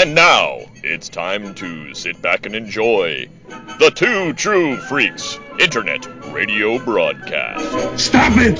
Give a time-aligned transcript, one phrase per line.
[0.00, 3.28] And now it's time to sit back and enjoy
[3.78, 8.06] the Two True Freaks Internet Radio Broadcast.
[8.06, 8.56] Stop it!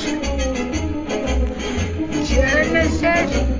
[2.26, 3.59] Genesis?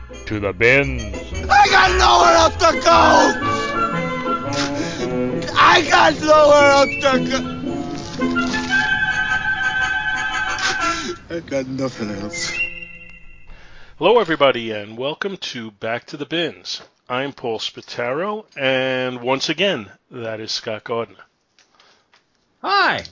[0.31, 1.03] to the bins.
[1.49, 3.35] I got nowhere else to go!
[5.53, 7.39] I got nowhere else to go!
[11.35, 12.49] I got nothing else.
[13.97, 16.81] Hello, everybody, and welcome to Back to the Bins.
[17.09, 21.25] I'm Paul Spataro, and once again, that is Scott Gardner.
[22.61, 23.03] Hi.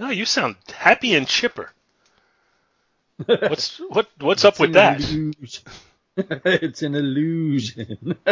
[0.00, 1.70] Oh, you sound happy and chipper.
[3.24, 4.08] What's what?
[4.18, 5.00] What's up with that?
[6.44, 8.16] it's an illusion.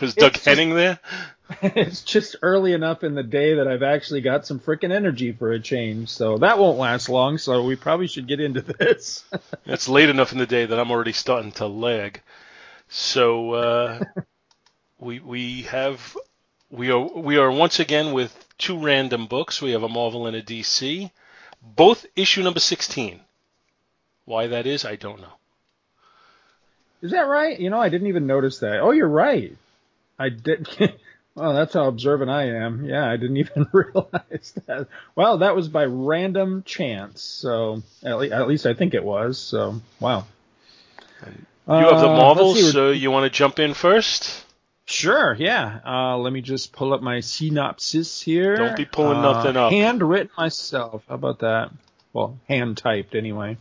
[0.00, 0.98] Was Doug It's Henning there?
[1.62, 5.52] it's just early enough in the day that I've actually got some freaking energy for
[5.52, 7.38] a change, so that won't last long.
[7.38, 9.24] So we probably should get into this.
[9.66, 12.20] It's late enough in the day that I'm already starting to lag.
[12.88, 14.00] So uh,
[14.98, 16.16] we we have
[16.70, 19.60] we are we are once again with two random books.
[19.60, 21.10] We have a Marvel and a DC,
[21.60, 23.20] both issue number sixteen.
[24.24, 25.32] Why that is, I don't know.
[27.02, 27.58] Is that right?
[27.58, 28.80] You know, I didn't even notice that.
[28.80, 29.56] Oh, you're right.
[30.18, 30.68] I did.
[31.34, 32.84] Well, that's how observant I am.
[32.84, 34.86] Yeah, I didn't even realize that.
[35.16, 37.22] Well, that was by random chance.
[37.22, 39.38] So at, le- at least I think it was.
[39.38, 40.26] So wow.
[41.66, 44.44] You have the Uh, Marvels, let's so you want to jump in first?
[44.84, 45.78] Sure, yeah.
[45.86, 48.56] Uh, let me just pull up my synopsis here.
[48.56, 49.72] Don't be pulling Uh, nothing up.
[49.72, 51.02] Handwritten myself.
[51.08, 51.70] How about that?
[52.12, 53.56] Well, hand typed anyway.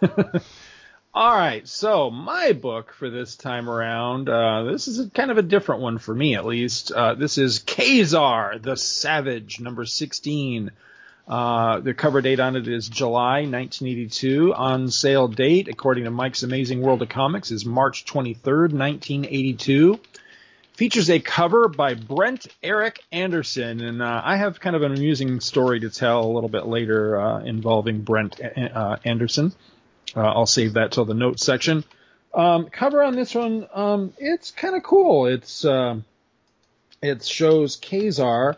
[1.16, 5.38] All right, so my book for this time around, uh, this is a, kind of
[5.38, 6.90] a different one for me at least.
[6.90, 10.72] Uh, this is Kazar the Savage, number 16.
[11.28, 14.54] Uh, the cover date on it is July 1982.
[14.54, 20.00] On sale date, according to Mike's Amazing World of Comics, is March 23rd, 1982
[20.72, 25.38] features a cover by Brent Eric Anderson, and uh, I have kind of an amusing
[25.38, 29.52] story to tell a little bit later uh, involving Brent uh, Anderson.
[30.16, 31.84] Uh, I'll save that till the notes section.
[32.32, 35.26] Um, cover on this one, um, it's kind of cool.
[35.26, 36.00] It's uh,
[37.00, 38.56] it shows Kazar,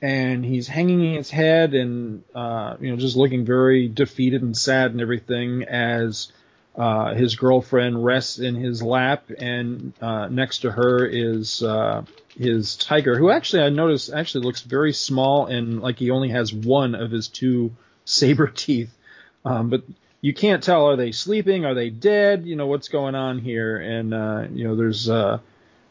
[0.00, 4.92] and he's hanging his head and uh, you know just looking very defeated and sad
[4.92, 6.32] and everything as
[6.76, 12.02] uh, his girlfriend rests in his lap, and uh, next to her is uh,
[12.38, 16.54] his tiger, who actually I noticed actually looks very small and like he only has
[16.54, 17.72] one of his two
[18.04, 18.96] saber teeth.
[19.44, 19.82] Um, but
[20.20, 23.78] you can't tell are they sleeping, are they dead, you know what's going on here,
[23.78, 25.38] and uh, you know there's uh,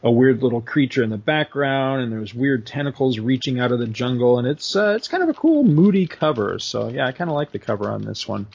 [0.02, 3.86] a weird little creature in the background, and there's weird tentacles reaching out of the
[3.86, 6.58] jungle, and it's uh, it's kind of a cool moody cover.
[6.58, 8.46] So yeah, I kind of like the cover on this one.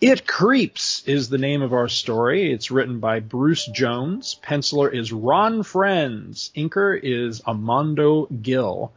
[0.00, 2.50] It Creeps is the name of our story.
[2.50, 4.40] It's written by Bruce Jones.
[4.42, 6.50] Penciler is Ron Frenz.
[6.56, 8.92] Inker is Armando Gil.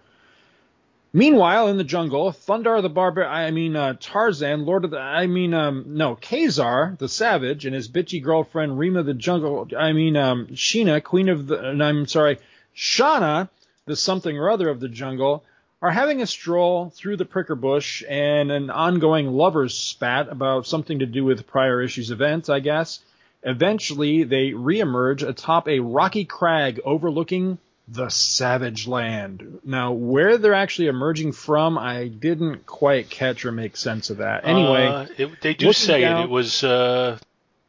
[1.16, 5.28] Meanwhile, in the jungle, Thundarr the Barbar, I mean, uh, Tarzan, Lord of the, I
[5.28, 10.18] mean, um, no, Kazar, the savage, and his bitchy girlfriend, Rima the jungle, I mean,
[10.18, 12.40] um, Sheena, queen of the, and I'm sorry,
[12.75, 13.47] Shauna,
[13.85, 15.44] the something or other of the jungle,
[15.84, 20.97] are having a stroll through the pricker bush and an ongoing lover's spat about something
[20.97, 23.02] to do with prior issues events, I guess.
[23.44, 27.59] Eventually, they reemerge atop a rocky crag overlooking
[27.93, 29.59] the Savage Land.
[29.63, 34.45] Now, where they're actually emerging from, I didn't quite catch or make sense of that.
[34.47, 36.23] Anyway, Uh, it, they do say down- it.
[36.25, 37.17] It was uh,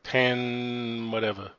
[0.03, 1.50] Pan whatever.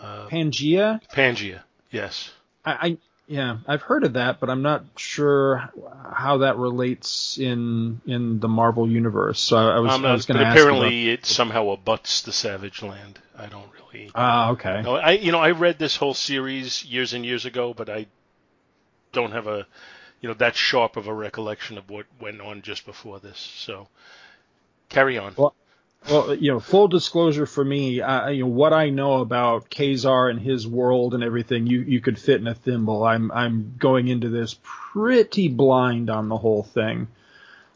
[0.00, 1.00] Uh, Pangea.
[1.14, 1.60] Pangea.
[1.90, 2.30] Yes.
[2.64, 2.98] I, I
[3.32, 5.70] yeah, I've heard of that, but I'm not sure
[6.12, 9.40] how that relates in in the Marvel universe.
[9.40, 10.54] So I, I was Um, I was going to ask.
[10.58, 13.18] about- apparently it somehow abuts the Savage Land.
[13.38, 14.10] I don't really.
[14.14, 14.82] Ah, okay.
[14.82, 18.06] No, I you know I read this whole series years and years ago, but I
[19.12, 19.66] don't have a
[20.20, 23.38] you know that sharp of a recollection of what went on just before this.
[23.38, 23.88] So
[24.90, 25.32] carry on.
[25.36, 25.54] Well,
[26.10, 30.30] Well, you know, full disclosure for me, uh, you know, what I know about Kazar
[30.30, 33.04] and his world and everything, you you could fit in a thimble.
[33.04, 37.06] I'm I'm going into this pretty blind on the whole thing.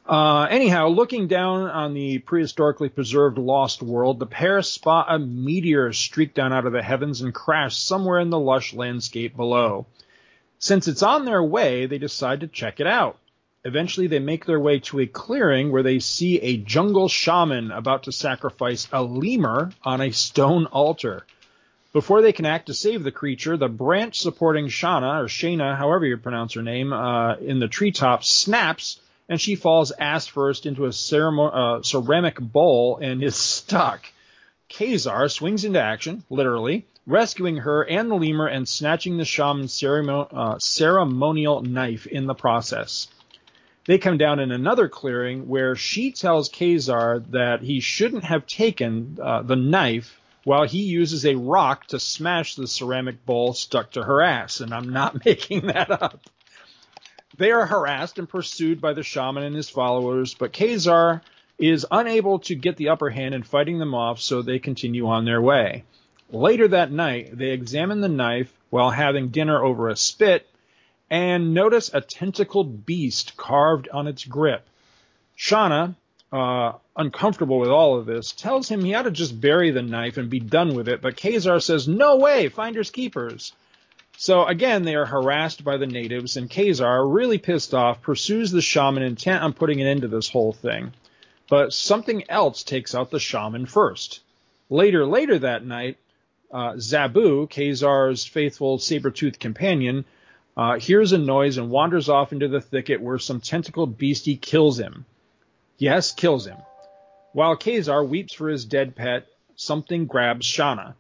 [0.09, 5.93] Uh, anyhow, looking down on the prehistorically preserved lost world, the pair spot a meteor
[5.93, 9.87] streak down out of the heavens and crash somewhere in the lush landscape below.
[10.59, 13.19] Since it's on their way, they decide to check it out.
[13.67, 18.05] Eventually, they make their way to a clearing where they see a jungle shaman about
[18.05, 21.27] to sacrifice a lemur on a stone altar.
[21.93, 26.07] Before they can act to save the creature, the branch supporting Shana, or Shana, however
[26.07, 30.85] you pronounce her name, uh, in the treetop snaps, and she falls ass first into
[30.85, 34.07] a ceramo- uh, ceramic bowl and is stuck.
[34.71, 40.29] Kazar swings into action, literally, rescuing her and the lemur and snatching the shaman's ceremo-
[40.33, 43.09] uh, ceremonial knife in the process.
[43.87, 49.19] They come down in another clearing where she tells Kazar that he shouldn't have taken
[49.23, 54.03] uh, the knife while he uses a rock to smash the ceramic bowl stuck to
[54.03, 54.61] her ass.
[54.61, 56.21] And I'm not making that up.
[57.37, 61.21] They are harassed and pursued by the shaman and his followers, but Kazar
[61.59, 65.25] is unable to get the upper hand in fighting them off, so they continue on
[65.25, 65.85] their way.
[66.31, 70.49] Later that night, they examine the knife while having dinner over a spit
[71.11, 74.67] and notice a tentacled beast carved on its grip.
[75.39, 75.95] Shauna,
[76.33, 80.17] uh, uncomfortable with all of this, tells him he ought to just bury the knife
[80.17, 83.53] and be done with it, but Kazar says, no way, finders keepers.
[84.19, 88.63] So again, they are harassed by the natives, and Kazar, really pissed off, pursues the
[88.63, 90.93] shaman intent on putting an end to this whole thing.
[91.49, 94.21] But something else takes out the shaman first.
[94.69, 95.99] Later, later that night,
[96.51, 100.05] uh, Zabu, Kazar's faithful saber-toothed companion,
[100.57, 104.79] uh, hears a noise and wanders off into the thicket where some tentacled beastie kills
[104.79, 105.05] him.
[105.79, 106.57] Yes, kills him.
[107.33, 109.27] While Kazar weeps for his dead pet,
[109.57, 110.95] something grabs Shana.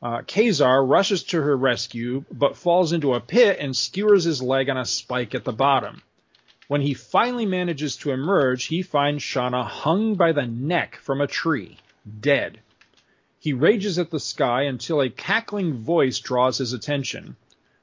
[0.00, 4.70] Uh, Kazar rushes to her rescue, but falls into a pit and skewers his leg
[4.70, 6.02] on a spike at the bottom.
[6.68, 11.26] When he finally manages to emerge, he finds Shana hung by the neck from a
[11.26, 11.78] tree,
[12.20, 12.60] dead.
[13.40, 17.34] He rages at the sky until a cackling voice draws his attention.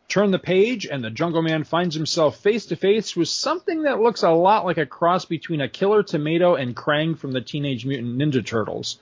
[0.09, 3.99] Turn the page, and the Jungle Man finds himself face to face with something that
[3.99, 7.85] looks a lot like a cross between a killer tomato and Krang from the Teenage
[7.85, 8.99] Mutant Ninja Turtles.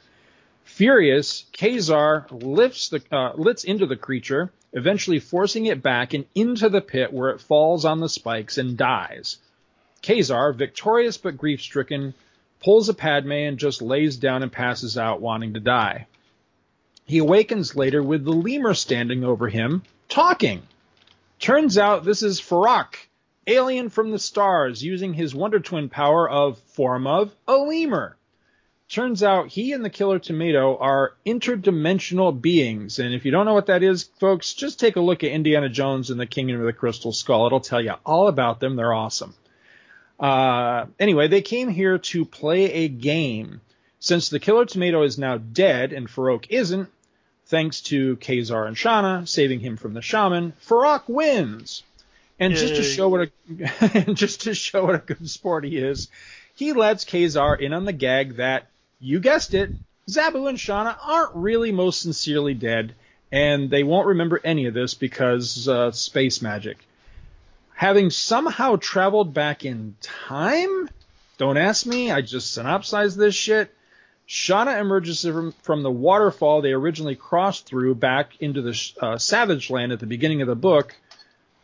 [0.63, 6.69] Furious, Kazar lifts the uh, lifts into the creature, eventually forcing it back and into
[6.69, 9.37] the pit where it falls on the spikes and dies.
[10.01, 12.15] Kazar, victorious but grief-stricken,
[12.63, 16.07] pulls a Padme and just lays down and passes out, wanting to die.
[17.05, 20.63] He awakens later with the lemur standing over him, talking.
[21.39, 22.95] Turns out this is Farak,
[23.45, 28.17] alien from the stars, using his Wonder Twin power of form of a lemur.
[28.87, 33.53] Turns out he and the Killer Tomato are interdimensional beings, and if you don't know
[33.53, 36.65] what that is, folks, just take a look at Indiana Jones and the Kingdom of
[36.65, 37.47] the Crystal Skull.
[37.47, 38.75] It'll tell you all about them.
[38.75, 39.33] They're awesome.
[40.19, 43.59] Uh, anyway, they came here to play a game.
[43.99, 46.89] Since the Killer Tomato is now dead and Farouk isn't,
[47.47, 51.83] thanks to Kazar and Shana saving him from the shaman, Farak wins.
[52.39, 56.09] And just to show what a just to show what a good sport he is,
[56.55, 58.67] he lets Kazar in on the gag that
[58.99, 59.71] you guessed it,
[60.09, 62.93] Zabu and Shana aren't really most sincerely dead,
[63.31, 66.77] and they won't remember any of this because uh, space magic.
[67.73, 70.89] Having somehow traveled back in time?
[71.37, 73.73] Don't ask me, I just synopsized this shit.
[74.27, 79.69] Shauna emerges from, from the waterfall they originally crossed through back into the uh, Savage
[79.69, 80.95] Land at the beginning of the book,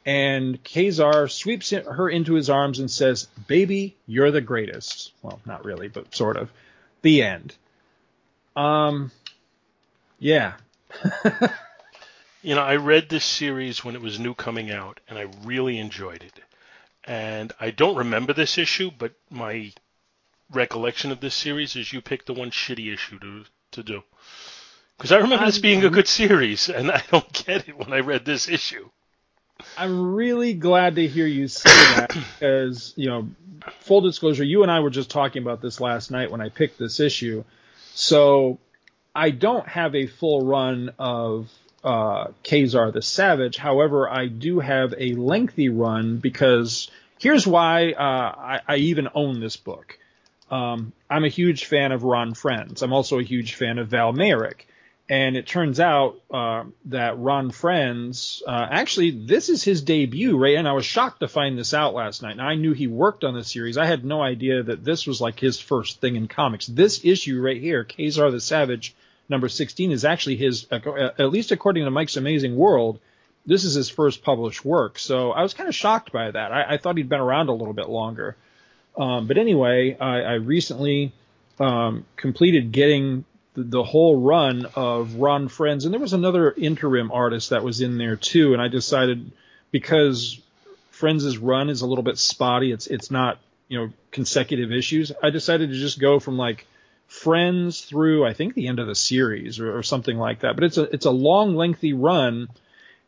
[0.06, 5.14] and Kazar sweeps her into his arms and says, Baby, you're the greatest.
[5.22, 6.52] Well, not really, but sort of.
[7.02, 7.56] The end.
[8.56, 9.12] Um,
[10.20, 10.54] yeah.
[12.44, 15.78] You know, I read this series when it was new coming out, and I really
[15.78, 16.40] enjoyed it.
[17.04, 19.72] And I don't remember this issue, but my
[20.52, 24.04] recollection of this series is you picked the one shitty issue to to do.
[24.98, 27.94] Because I remember this I'm- being a good series, and I don't get it when
[27.94, 28.90] I read this issue.
[29.78, 33.28] I'm really glad to hear you say that because, you know,
[33.82, 36.78] full disclosure, you and I were just talking about this last night when I picked
[36.80, 37.44] this issue.
[37.94, 38.60] So
[39.16, 41.50] I don't have a full run of
[41.84, 43.58] uh, Kazar the Savage.
[43.58, 46.90] However, I do have a lengthy run because
[47.20, 49.98] here's why uh, I, I even own this book.
[50.52, 52.82] Um, I'm a huge fan of Ron Frenz.
[52.82, 54.66] I'm also a huge fan of Val Mayerik.
[55.10, 60.56] And it turns out uh, that Ron Frenz, uh, actually, this is his debut, right?
[60.56, 62.38] And I was shocked to find this out last night.
[62.38, 63.78] Now, I knew he worked on the series.
[63.78, 66.66] I had no idea that this was like his first thing in comics.
[66.66, 68.96] This issue right here, Kazar the Savage,
[69.28, 70.80] number 16, is actually his, uh,
[71.20, 73.00] at least according to Mike's Amazing World,
[73.46, 75.00] this is his first published work.
[75.00, 76.52] So I was kind of shocked by that.
[76.52, 78.38] I, I thought he'd been around a little bit longer.
[78.98, 81.14] Um, but anyway, I, I recently
[81.60, 87.12] um, completed getting the, the whole run of Ron Frenz, and there was another interim
[87.12, 88.54] artist that was in there too.
[88.54, 89.32] And I decided
[89.72, 90.40] because
[90.92, 95.12] Frenz's run is a little bit spotty, it's it's not you know consecutive issues.
[95.24, 96.66] I decided to just go from like
[97.08, 100.56] Frenz through I think the end of the series or, or something like that.
[100.56, 102.50] But it's a it's a long, lengthy run.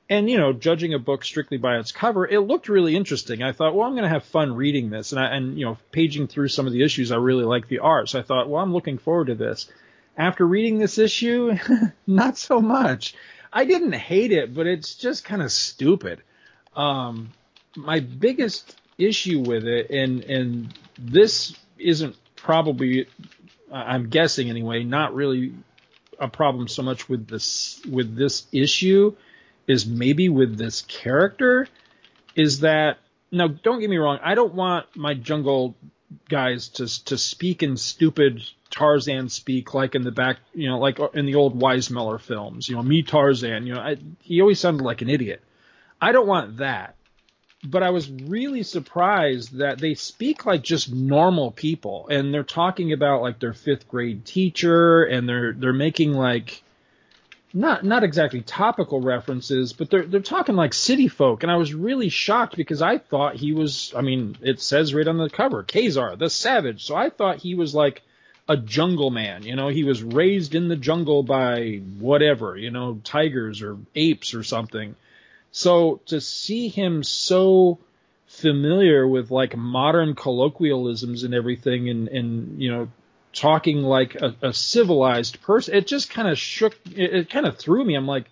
[0.09, 3.41] And you know, judging a book strictly by its cover, it looked really interesting.
[3.41, 5.77] I thought, well, I'm going to have fun reading this, and I, and you know,
[5.91, 8.09] paging through some of the issues, I really like the art.
[8.09, 9.69] So I thought, well, I'm looking forward to this
[10.17, 11.57] after reading this issue,
[12.07, 13.15] not so much.
[13.51, 16.21] I didn't hate it, but it's just kind of stupid.
[16.75, 17.31] Um,
[17.75, 23.07] my biggest issue with it, and and this isn't probably,
[23.71, 25.53] I'm guessing anyway, not really
[26.19, 29.15] a problem so much with this with this issue,
[29.67, 31.67] is maybe with this character,
[32.35, 32.97] is that
[33.31, 35.75] now don't get me wrong, I don't want my jungle
[36.29, 38.43] guys to to speak in stupid
[38.73, 42.67] Tarzan speak, like in the back, you know, like in the old Weissmuller films.
[42.67, 43.67] You know, me Tarzan.
[43.67, 45.41] You know, I, he always sounded like an idiot.
[46.01, 46.95] I don't want that.
[47.65, 52.91] But I was really surprised that they speak like just normal people, and they're talking
[52.91, 56.61] about like their fifth grade teacher, and they're they're making like
[57.53, 61.73] not not exactly topical references, but they're they're talking like city folk, and I was
[61.73, 63.93] really shocked because I thought he was.
[63.95, 66.85] I mean, it says right on the cover, Ka-Zar, the Savage.
[66.85, 68.01] So I thought he was like
[68.49, 69.43] a jungle man.
[69.43, 74.33] You know, he was raised in the jungle by whatever, you know, tigers or apes
[74.33, 74.95] or something.
[75.51, 77.79] So to see him so
[78.27, 82.89] familiar with like modern colloquialisms and everything and, and you know,
[83.33, 87.57] talking like a, a civilized person, it just kind of shook, it, it kind of
[87.57, 87.95] threw me.
[87.95, 88.25] I'm like,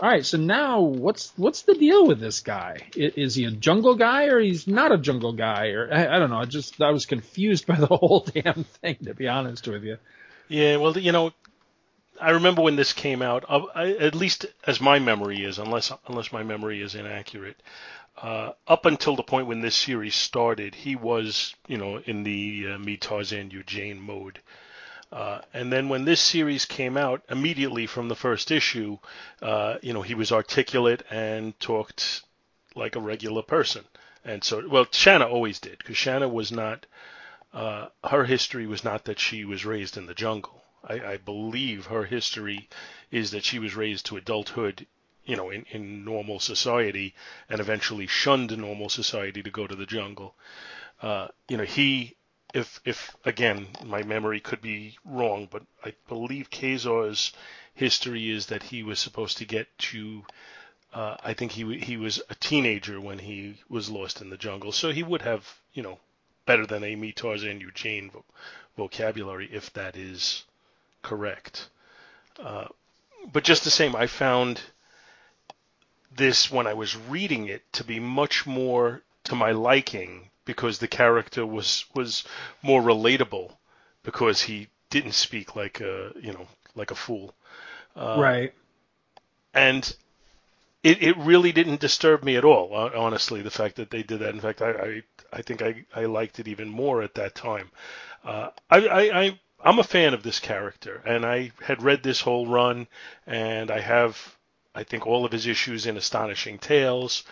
[0.00, 2.76] all right, so now what's what's the deal with this guy?
[2.94, 5.70] Is he a jungle guy or he's not a jungle guy?
[5.70, 6.38] Or I, I don't know.
[6.38, 9.98] I just I was confused by the whole damn thing, to be honest with you.
[10.48, 11.32] Yeah, well, you know,
[12.20, 13.44] I remember when this came out.
[13.48, 17.60] uh, at least as my memory is, unless unless my memory is inaccurate,
[18.22, 22.72] uh, up until the point when this series started, he was, you know, in the
[22.72, 24.40] uh, me Tarzan Eugene mode.
[25.10, 28.98] Uh, and then when this series came out, immediately from the first issue,
[29.40, 32.22] uh, you know, he was articulate and talked
[32.74, 33.84] like a regular person.
[34.24, 36.84] And so, well, Shanna always did, because Shanna was not,
[37.54, 40.62] uh, her history was not that she was raised in the jungle.
[40.84, 42.68] I, I believe her history
[43.10, 44.86] is that she was raised to adulthood,
[45.28, 47.14] you know, in, in normal society
[47.50, 50.34] and eventually shunned normal society to go to the jungle.
[51.02, 52.16] Uh, you know, he
[52.54, 57.32] if if again my memory could be wrong, but I believe Ka-Zar's
[57.74, 60.24] history is that he was supposed to get to.
[60.94, 64.72] Uh, I think he he was a teenager when he was lost in the jungle,
[64.72, 65.98] so he would have you know
[66.46, 68.24] better than a me Tarzan Eugene vo-
[68.78, 70.44] vocabulary if that is
[71.02, 71.68] correct.
[72.38, 72.68] Uh,
[73.30, 74.62] but just the same, I found
[76.14, 80.88] this when I was reading it to be much more to my liking because the
[80.88, 82.24] character was was
[82.62, 83.56] more relatable
[84.02, 87.34] because he didn't speak like a you know like a fool.
[87.94, 88.54] Uh, right.
[89.54, 89.94] And
[90.82, 92.72] it, it really didn't disturb me at all.
[92.74, 94.34] Honestly, the fact that they did that.
[94.34, 97.70] In fact, I I, I think I, I liked it even more at that time.
[98.24, 102.20] Uh, I, I, I I'm a fan of this character, and I had read this
[102.20, 102.86] whole run,
[103.26, 104.37] and I have
[104.78, 107.24] I think all of his issues in Astonishing Tales.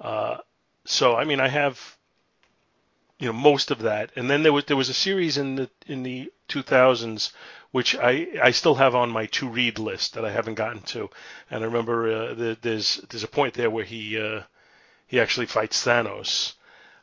[0.00, 0.36] Uh,
[0.84, 1.96] so I mean, I have
[3.18, 4.10] you know most of that.
[4.16, 7.32] And then there was there was a series in the in the 2000s
[7.70, 11.08] which I I still have on my to read list that I haven't gotten to.
[11.50, 14.42] And I remember uh, the, there's there's a point there where he uh,
[15.06, 16.54] he actually fights Thanos.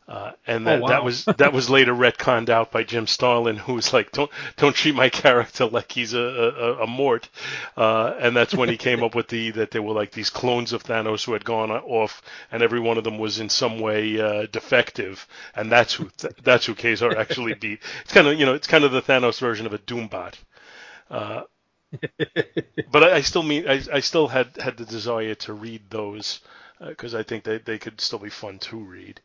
[0.07, 0.87] Uh, and that, oh, wow.
[0.87, 4.73] that was that was later retconned out by Jim Starlin, who was like, "Don't don't
[4.73, 7.27] treat my character like he's a a, a mort,"
[7.75, 10.71] uh, and that's when he came up with the that there were like these clones
[10.71, 12.21] of Thanos who had gone off,
[12.53, 16.09] and every one of them was in some way uh, defective, and that's who
[16.41, 17.81] that's who Ka-Zar actually beat.
[18.03, 20.35] It's kind of you know it's kind of the Thanos version of a Doombot.
[21.09, 21.41] Uh,
[22.91, 26.39] but I, I still mean I, I still had had the desire to read those
[26.79, 29.19] because I think they they could still be fun to read.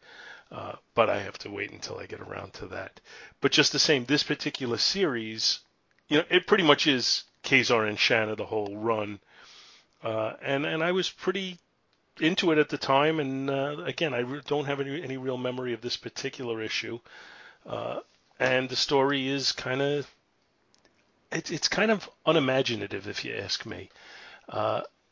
[0.52, 3.00] Uh, but I have to wait until I get around to that.
[3.40, 5.60] But just the same, this particular series,
[6.08, 9.18] you know, it pretty much is Ka-Zar and Shanna the whole run,
[10.02, 11.58] uh, and and I was pretty
[12.20, 13.18] into it at the time.
[13.18, 17.00] And uh, again, I re- don't have any any real memory of this particular issue,
[17.64, 18.00] uh,
[18.38, 20.06] and the story is kind of
[21.32, 23.88] it's it's kind of unimaginative if you ask me.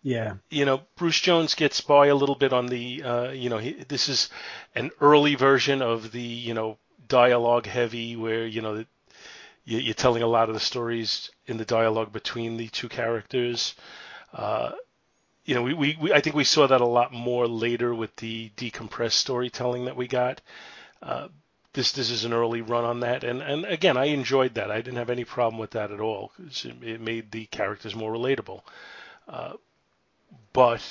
[0.03, 0.35] Yeah.
[0.51, 3.73] You know, Bruce Jones gets by a little bit on the, uh, you know, he,
[3.89, 4.31] this is
[4.75, 6.79] an early version of the, you know,
[7.09, 8.85] dialogue heavy, where you know
[9.65, 13.75] you- you're telling a lot of the stories in the dialogue between the two characters.
[14.33, 14.73] Uh,
[15.45, 18.17] you know, we, we, we I think we saw that a lot more later with
[18.17, 20.41] the decompressed storytelling that we got.
[21.03, 21.29] Uh,
[21.75, 24.71] this this is an early run on that, and and again, I enjoyed that.
[24.71, 26.33] I didn't have any problem with that at all.
[26.39, 28.63] It, it made the characters more relatable.
[29.29, 29.55] Uh,
[30.53, 30.83] but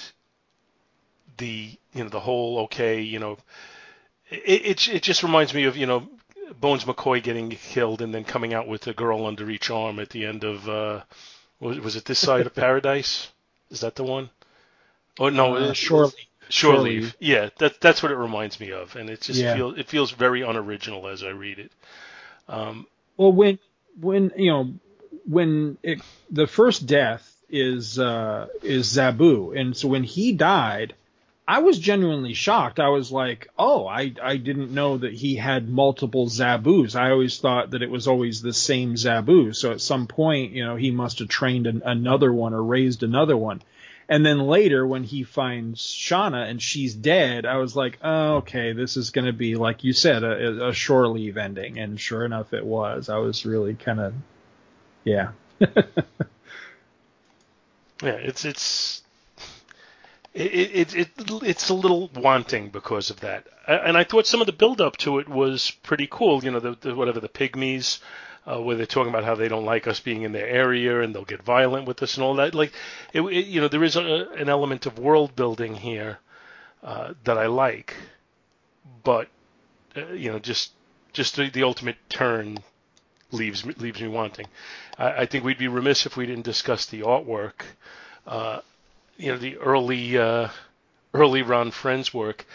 [1.37, 3.37] the you know the whole okay, you know,
[4.29, 6.09] it, it it just reminds me of you know
[6.59, 10.09] Bones McCoy getting killed and then coming out with a girl under each arm at
[10.09, 11.03] the end of uh,
[11.59, 13.29] was was it this side of paradise?
[13.71, 14.29] Is that the one?
[15.19, 16.13] Oh no, Uh, Shore
[16.49, 17.15] Shore Shore Leave.
[17.15, 17.15] Leave.
[17.19, 19.45] Yeah, that that's what it reminds me of, and it just Yeah.
[19.45, 21.71] feels it feels very unoriginal as I read it.
[22.47, 23.59] Um, Well, when
[23.99, 24.73] when you know
[25.25, 30.93] when it, the first death is uh, is Zabu, and so when he died,
[31.47, 32.79] I was genuinely shocked.
[32.79, 36.95] I was like, oh, I I didn't know that he had multiple Zabus.
[36.95, 39.55] I always thought that it was always the same Zabu.
[39.55, 43.03] So at some point, you know, he must have trained an, another one or raised
[43.03, 43.61] another one.
[44.09, 48.73] And then later, when he finds Shauna and she's dead, I was like, oh, okay,
[48.73, 51.77] this is going to be, like you said, a, a shore leave ending.
[51.77, 53.07] And sure enough, it was.
[53.07, 54.13] I was really kind of,
[55.03, 55.29] yeah.
[58.01, 59.03] yeah, it's it's
[60.33, 61.09] it, it, it
[61.43, 64.97] it's a little wanting because of that, and I thought some of the build up
[64.97, 66.43] to it was pretty cool.
[66.43, 67.99] You know, the, the whatever the pygmies,
[68.45, 71.13] uh, where they're talking about how they don't like us being in their area and
[71.13, 72.55] they'll get violent with us and all that.
[72.55, 72.73] Like,
[73.13, 76.19] it, it, you know, there is a, an element of world building here
[76.83, 77.95] uh, that I like,
[79.03, 79.27] but
[79.95, 80.71] uh, you know, just
[81.11, 82.59] just the, the ultimate turn
[83.31, 84.47] leaves me, leaves me wanting.
[84.97, 87.61] I, I think we'd be remiss if we didn't discuss the artwork.
[88.25, 88.61] Uh,
[89.17, 90.49] you know, the early uh,
[91.13, 92.45] early Ron Frenz work.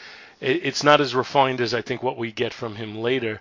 [0.40, 3.40] It, it's not as refined as I think what we get from him later.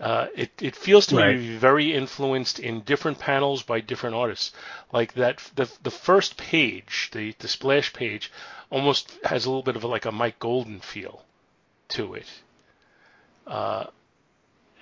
[0.00, 1.36] Uh, it it feels to me Right.
[1.36, 4.52] be very influenced in different panels by different artists.
[4.92, 8.30] Like that, the the first page, the the splash page,
[8.70, 11.22] almost has a little bit of a, like a Mike Golden feel
[11.88, 12.26] to it.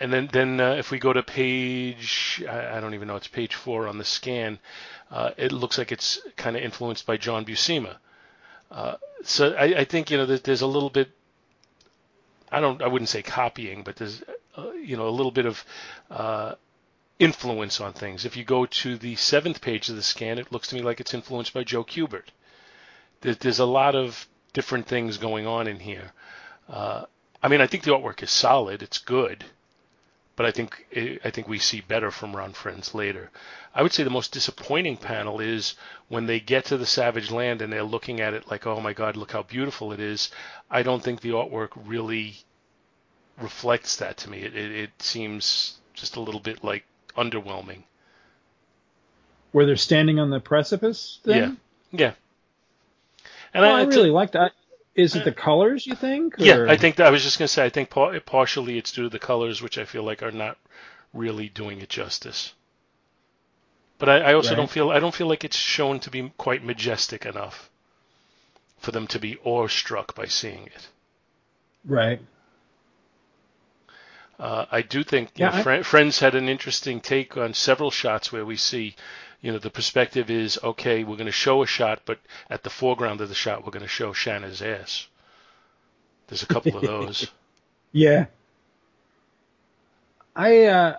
[0.00, 3.28] And then, then uh, if we go to page, I, I don't even know, it's
[3.28, 4.58] page four on the scan,
[5.10, 7.96] uh, it looks like it's kind of influenced by John Buscema.
[8.70, 11.10] Uh, so I, I think you know that there's a little bit.
[12.50, 12.80] I don't.
[12.80, 14.22] I wouldn't say copying, but there's
[14.56, 15.64] uh, you know a little bit of
[16.10, 16.54] uh,
[17.18, 18.24] influence on things.
[18.24, 21.00] If you go to the seventh page of the scan, it looks to me like
[21.00, 22.28] it's influenced by Joe Kubert.
[23.20, 26.12] There, there's a lot of different things going on in here.
[26.68, 27.04] Uh,
[27.42, 28.82] I mean, I think the artwork is solid.
[28.82, 29.44] It's good
[30.36, 30.86] but I think
[31.24, 33.30] I think we see better from Ron Frenz later.
[33.74, 35.74] I would say the most disappointing panel is
[36.08, 38.92] when they get to the Savage Land and they're looking at it like, oh my
[38.92, 40.30] God, look how beautiful it is.
[40.70, 42.36] I don't think the artwork really
[43.40, 44.42] reflects that to me.
[44.42, 46.84] It it, it seems just a little bit like
[47.16, 47.84] underwhelming.
[49.52, 51.36] Where they're standing on the precipice thing?
[51.36, 51.52] Yeah,
[51.90, 52.12] yeah.
[53.52, 54.52] And Well, I, I, really liked that.
[54.94, 56.34] Is it the colors, you think?
[56.38, 58.92] Yeah, I think that, I was just going to say I think par- partially it's
[58.92, 60.58] due to the colors, which I feel like are not
[61.14, 62.52] really doing it justice.
[63.98, 64.56] But I, I also Right.
[64.56, 67.70] don't feel I don't feel like it's shown to be quite majestic enough
[68.78, 70.88] for them to be awestruck by seeing it.
[71.86, 72.20] Right.
[74.38, 77.90] Uh, I do think Yeah, know, I- Fri- Frenz had an interesting take on several
[77.92, 78.96] shots where we see,
[79.42, 82.70] you know, the perspective is okay, we're going to show a shot, but at the
[82.70, 85.06] foreground of the shot, we're going to show Shanna's ass.
[86.28, 87.30] There's a couple of those.
[87.94, 88.24] Yeah.
[90.34, 90.96] I uh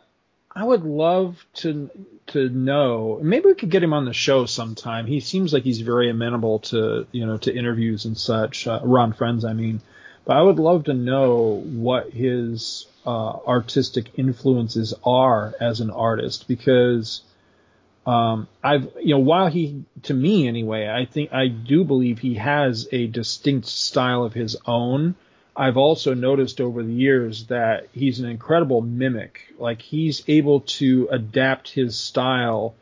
[0.55, 1.89] I would love to
[2.27, 3.19] to know.
[3.19, 5.07] Maybe we could get him on the show sometime.
[5.07, 8.67] He seems like he's very amenable to you know to interviews and such.
[8.67, 9.81] Uh, Ron Frenz, I mean.
[10.23, 16.47] But I would love to know what his uh, artistic influences are as an artist
[16.47, 17.23] because
[18.05, 22.35] um, I've you know while he to me anyway I think I do believe he
[22.35, 25.15] has a distinct style of his own.
[25.55, 29.53] I've also noticed over the years that he's an incredible mimic.
[29.59, 32.73] Like he's able to adapt his style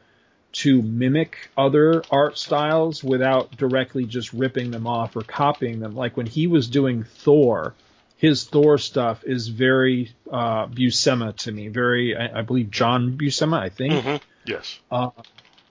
[0.53, 5.95] to mimic other art styles without directly just ripping them off or copying them.
[5.95, 7.73] Like when he was doing Thor,
[8.21, 11.69] his Thor stuff is very uh, Buscema to me.
[11.69, 14.03] Very, I, I believe John Buscema, I think.
[14.03, 14.79] hmm Yes.
[14.91, 15.10] Uh,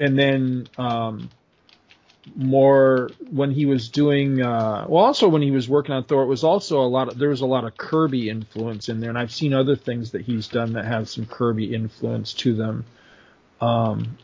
[0.00, 1.30] and then um,
[2.34, 6.26] more when he was doing uh, well also when he was working on Thor it
[6.26, 9.18] was also a lot of there was a lot of Kirby influence in there and
[9.18, 12.84] I've seen other things that he's done that have some Kirby influence to them
[13.60, 14.16] um,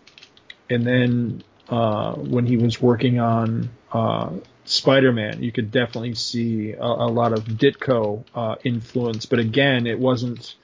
[0.71, 4.31] and then uh, when he was working on uh,
[4.69, 9.99] Spider-Man you could definitely see a, a lot of Ditko uh, influence but again it
[9.99, 10.57] wasn't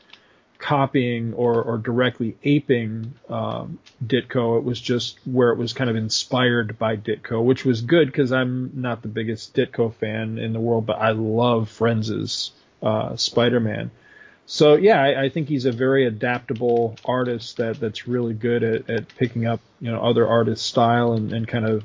[0.63, 4.59] copying or, or directly aping um, Ditko.
[4.59, 8.33] It was just where it was kind of inspired by Ditko, which was good because
[8.33, 13.91] I'm not the biggest Ditko fan in the world, but I love Frenz's uh, Spider-Man.
[14.47, 18.91] So yeah, I, I, think he's a very adaptable artist that that's really good at,
[18.91, 21.85] at picking up you know other artists' style and, and kind of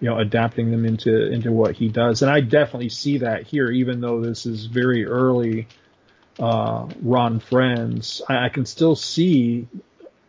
[0.00, 2.22] you know adapting them into into what he does.
[2.22, 5.68] And I definitely see that here, even though this is very early
[6.38, 9.68] uh, Ron Frenz, I, I can still see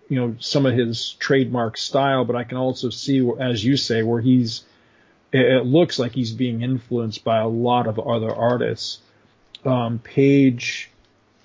[0.10, 4.04] you know some of his trademark style, but I can also see, as you say,
[4.04, 4.64] where he's
[5.32, 9.00] it, looks like he's being influenced by a lot of other artists.
[9.64, 10.90] Um, page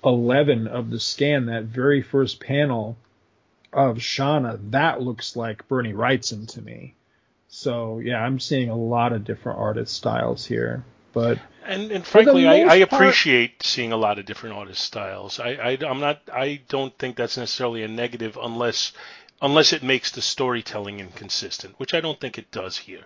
[0.03, 2.97] 11 of the scan, that very first panel
[3.71, 6.95] of Shauna, that looks like Bernie Wrightson to me.
[7.47, 10.83] So yeah, I'm seeing a lot of different artist styles here.
[11.13, 15.39] But and, and frankly, I, I, appreciate part, seeing a lot of different artist styles.
[15.39, 18.91] I, I I'm not I don't think that's necessarily a negative unless
[19.41, 23.01] unless it makes the storytelling inconsistent, which I don't think it does here.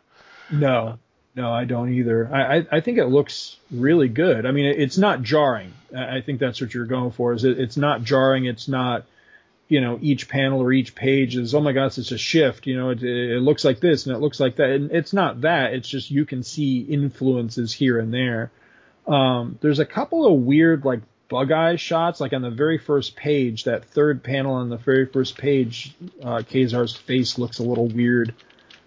[0.51, 0.99] No,
[1.35, 2.29] no, I don't either.
[2.31, 4.45] I, I, I think it looks really good.
[4.45, 5.73] I mean, it, it's not jarring.
[5.95, 7.33] I think that's what you're going for.
[7.33, 8.45] Is it, it's not jarring.
[8.45, 9.05] It's not
[9.71, 12.77] you know each panel or each page is oh my gosh it's a shift you
[12.77, 15.73] know it, it looks like this and it looks like that and it's not that
[15.73, 18.51] it's just you can see influences here and there.
[19.07, 23.15] Um, there's a couple of weird like bug eye shots like on the very first
[23.15, 27.87] page that third panel on the very first page uh, Ka-Zar's face looks a little
[27.87, 28.35] weird.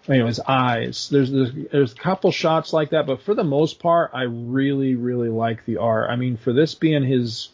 [0.07, 1.09] You know his eyes.
[1.09, 4.93] There's, there's there's a couple shots like that but for the most part I really
[4.93, 6.11] really like the art.
[6.11, 7.49] I mean for this being his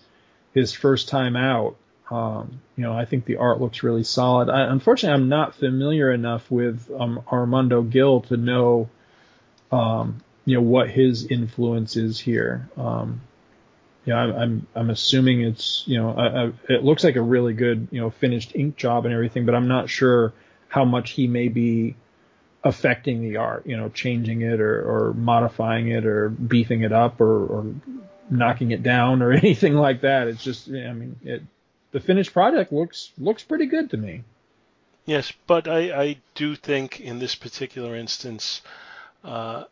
[0.54, 1.78] his first time out
[2.12, 4.50] um, you know, I think the art looks really solid.
[4.50, 8.90] I, unfortunately, I'm not familiar enough with um, Armando Gil to know,
[9.72, 12.70] um, you know, what his influence is here.
[12.76, 13.22] Um,
[14.04, 17.54] yeah, I'm, I'm, I'm assuming it's you know I, I, it looks like a really
[17.54, 20.34] good you know finished ink job and everything, but I'm not sure
[20.68, 21.96] how much he may be
[22.64, 27.20] affecting the art, you know, changing it or, or modifying it or beefing it up
[27.20, 27.76] or, or
[28.30, 30.28] knocking it down or anything like that.
[30.28, 31.44] It's just I mean it
[31.92, 34.24] the finished product looks looks pretty good to me.
[35.06, 38.62] Yes, but I, I do think in this particular instance,
[39.24, 39.64] uh,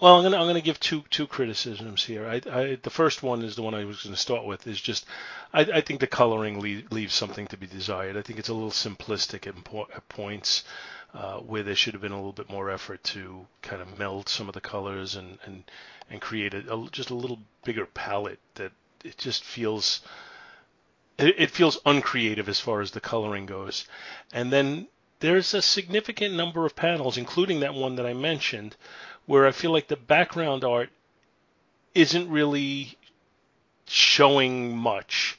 [0.00, 2.26] well, I'm gonna I'm gonna give two two criticisms here.
[2.26, 5.04] I, I the first one is the one I was to start with is just
[5.52, 8.16] I, I think the coloring leave, leaves something to be desired.
[8.16, 9.56] I think it's a little simplistic at,
[9.94, 10.64] at points.
[11.14, 14.28] Uh, where there should have been a little bit more effort to kind of meld
[14.28, 15.64] some of the colors and and
[16.10, 20.02] and create a, a just a little bigger palette that it just feels
[21.18, 23.86] it, feels uncreative as far as the coloring goes.
[24.32, 24.88] And then
[25.20, 28.76] there's a significant number of panels, including that one that I mentioned,
[29.26, 30.90] where I feel like the background art
[31.94, 32.96] isn't really
[33.86, 35.38] showing much.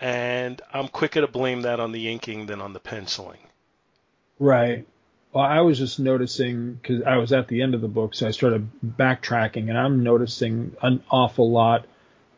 [0.00, 3.40] And I'm quicker to blame that on the inking than on the penciling.
[4.38, 4.86] Right.
[5.32, 8.26] Well, I was just noticing because I was at the end of the book, so
[8.26, 11.86] I started backtracking, and I'm noticing an awful lot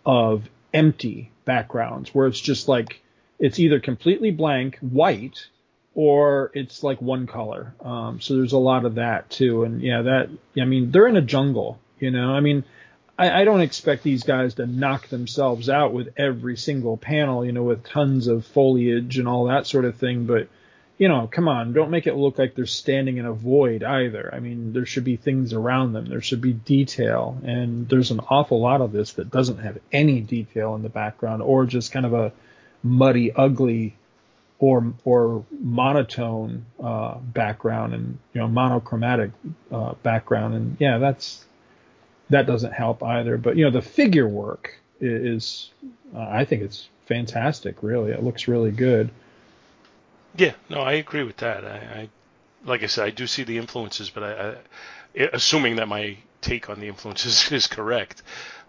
[0.05, 3.03] of empty backgrounds where it's just like
[3.39, 5.47] it's either completely blank white
[5.95, 7.75] or it's like one color.
[7.81, 9.65] Um, so there's a lot of that too.
[9.65, 10.31] And yeah, that,
[10.61, 12.65] I mean, they're in a jungle, you know, I mean,
[13.19, 17.53] I, I don't expect these guys to knock themselves out with every single panel, you
[17.53, 20.25] know, with tons of foliage and all that sort of thing.
[20.25, 20.49] But
[20.99, 24.31] you know, come on, don't make it look like they're standing in a void either.
[24.33, 26.07] I mean, there should be things around them.
[26.07, 30.21] There should be detail, and there's an awful lot of this that doesn't have any
[30.21, 32.33] detail in the background, or just kind of a
[32.83, 33.97] muddy, ugly,
[34.59, 39.33] or or monotone uh, background, and you know, monochromatic
[39.73, 41.45] uh, background, and yeah, that's
[42.31, 43.39] that doesn't help either.
[43.39, 45.71] But you know, the figure work is,
[46.15, 47.83] uh, I think it's fantastic.
[47.83, 49.11] Really, it looks really good.
[50.37, 51.65] Yeah, no, I agree with that.
[51.65, 52.09] I, I
[52.65, 56.71] like I said, I do see the influences, but I, I assuming that my take
[56.71, 58.23] on the influences is correct,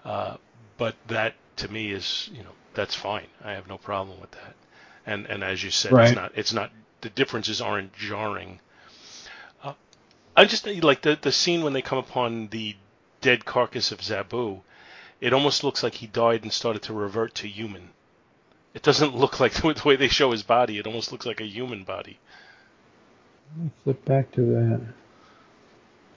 [0.04, 0.38] uh,
[0.78, 3.28] but that to me is, you know, that's fine.
[3.44, 4.56] I have no problem with that.
[5.06, 6.08] And and as you said, right.
[6.08, 6.72] it's not it's not
[7.02, 8.60] the differences aren't jarring.
[9.64, 9.74] Uh,
[10.36, 12.76] I just like the the scene when they come upon the
[13.22, 14.62] dead carcass of Zabu.
[15.22, 17.92] It almost looks like he died and started to revert to human.
[18.74, 20.78] It doesn't look like the way they show his body.
[20.78, 22.20] It almost looks like a human body.
[23.84, 24.82] Flip back to that.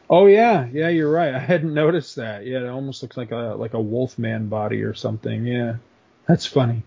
[0.08, 1.34] Oh yeah, yeah, you're right.
[1.34, 2.46] I hadn't noticed that.
[2.46, 5.44] Yeah, it almost looks like a like a wolfman body or something.
[5.44, 5.76] Yeah,
[6.26, 6.84] that's funny.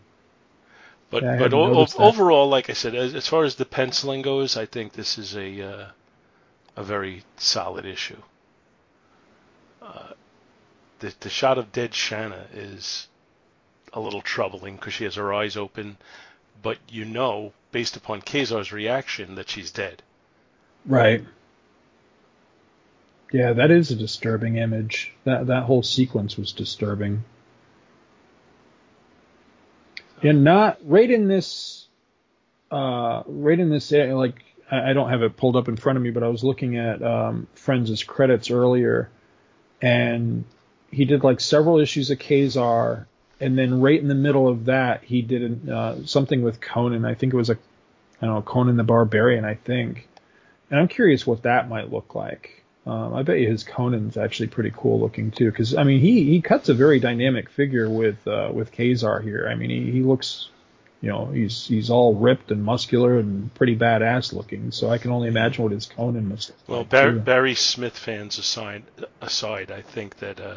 [1.10, 4.56] But yeah, but o- overall, like I said, as, as, far as the penciling goes,
[4.56, 5.88] I think this is a uh,
[6.78, 8.22] a very solid issue.
[9.82, 10.14] Uh,
[11.00, 13.09] the the shot of dead Shanna is
[13.94, 15.98] a little troubling because she has her eyes open,
[16.62, 20.04] but you know, based upon Kazar's reaction, that she's dead.
[20.86, 21.24] Right.
[23.32, 25.14] Yeah, that is a disturbing image.
[25.24, 27.24] That that whole sequence was disturbing.
[30.22, 31.88] And not right in this,
[32.72, 33.92] uh, right in this.
[33.92, 36.44] Like I, I don't have it pulled up in front of me, but I was
[36.44, 39.10] looking at um, Frenz' credits earlier,
[39.82, 40.44] and
[40.92, 43.06] he did like several issues of Kazar,
[43.40, 47.06] and then right in the middle of that, he did uh, something with Conan.
[47.06, 47.58] I think it was a,
[48.22, 49.46] I don't know, Conan the Barbarian.
[49.46, 50.08] I think,
[50.70, 52.64] and I'm curious what that might look like.
[52.86, 56.24] Um, I bet you his Conan's actually pretty cool looking too, because I mean he
[56.24, 59.48] he cuts a very dynamic figure with uh, with Kazar here.
[59.52, 60.50] I mean he, he looks,
[61.02, 64.72] you know, he's he's all ripped and muscular and pretty badass looking.
[64.72, 66.90] So I can only imagine what his Conan must look Well, like.
[66.90, 67.20] Barry.
[67.20, 68.84] Barry Smith fans aside,
[69.22, 70.56] aside, I think that uh,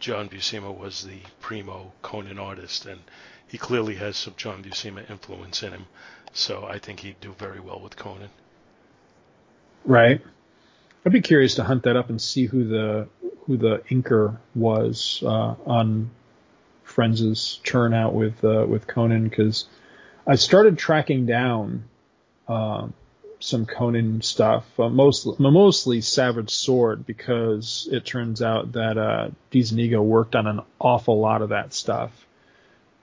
[0.00, 3.00] John Buscema was the primo Conan artist, and
[3.46, 5.86] he clearly has some John Buscema influence in him.
[6.32, 8.30] So I think he'd do very well with Conan.
[9.84, 10.20] Right.
[11.04, 13.08] I'd be curious to hunt that up and see who the
[13.46, 16.10] who the inker was uh, on
[16.84, 19.66] Frenz' churn out with uh, with Conan because
[20.26, 21.84] I started tracking down
[22.48, 22.88] uh,
[23.40, 30.02] some Conan stuff, uh, mostly mostly Savage Sword because it turns out that uh, DeZuniga
[30.02, 32.12] worked on an awful lot of that stuff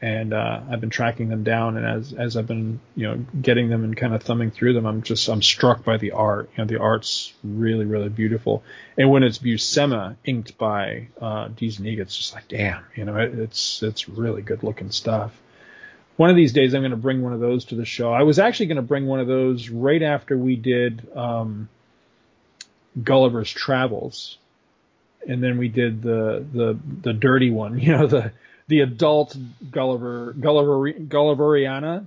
[0.02, 1.78] and uh, I've been tracking them down.
[1.78, 4.86] And as as I've been you know getting them and kind of thumbing through them,
[4.86, 6.50] I'm just I'm struck by the art.
[6.56, 8.64] You know, the art's really really beautiful.
[8.98, 13.38] And when it's Buscema inked by uh, DeZuniga, it's just like damn, you know, it,
[13.38, 15.40] it's it's really good looking stuff.
[16.18, 18.12] One of these days, I'm going to bring one of those to the show.
[18.12, 21.70] I was actually going to bring one of those right after we did um,
[23.02, 24.38] Gulliver's Travels,
[25.28, 27.80] and then we did the the the dirty one.
[27.88, 28.32] You know the
[28.68, 29.38] the adult
[29.72, 32.06] Gulliver Gulliver Gulliveriana,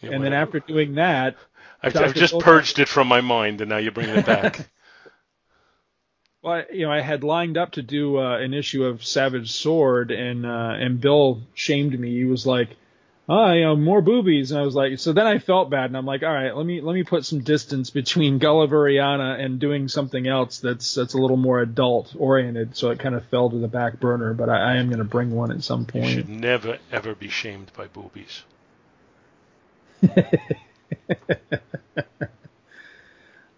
[0.00, 1.36] Yeah, and then after doing that,
[1.82, 4.68] I've, I've just Phil- purged it from my mind, and now you're bringing it back.
[6.42, 10.10] well, you know, I had lined up to do uh, an issue of Savage Sword,
[10.10, 12.10] and uh, and Bill shamed me.
[12.10, 12.76] He was like,
[13.28, 15.96] "Oh, you know, more boobies," and I was like, so then I felt bad, and
[15.96, 19.88] I'm like, all right, let me let me put some distance between Gulliveriana and doing
[19.88, 22.76] something else that's that's a little more adult oriented.
[22.76, 25.04] So it kind of fell to the back burner, but I, I am going to
[25.04, 26.06] bring one at some point.
[26.06, 28.42] you should never ever be shamed by boobies.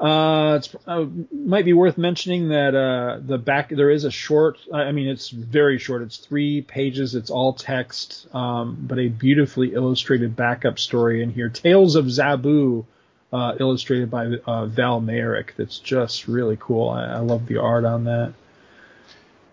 [0.01, 4.57] Uh, it's uh, might be worth mentioning that uh, the back there is a short.
[4.73, 6.01] I mean, it's very short.
[6.01, 7.15] It's three pages.
[7.15, 11.51] It's all text, um, but a beautifully illustrated backup story in here.
[11.51, 12.87] Tales of Zabu,
[13.31, 15.51] uh, illustrated by uh, Val Mayerik.
[15.57, 16.89] That's just really cool.
[16.89, 18.33] I, I love the art on that.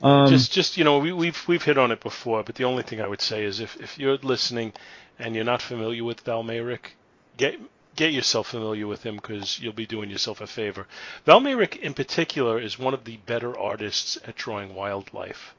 [0.01, 2.83] Um, just just you know we, we've we've hit on it before, but the only
[2.83, 4.71] thing I would say is if if you're listening
[5.19, 6.91] and you're not familiar with Val Mayerik,
[7.35, 7.59] get
[7.97, 10.87] get yourself familiar with him because you'll be doing yourself a favor.
[11.25, 15.55] Val Mayerik in particular is one of the better artists at drawing wildlife.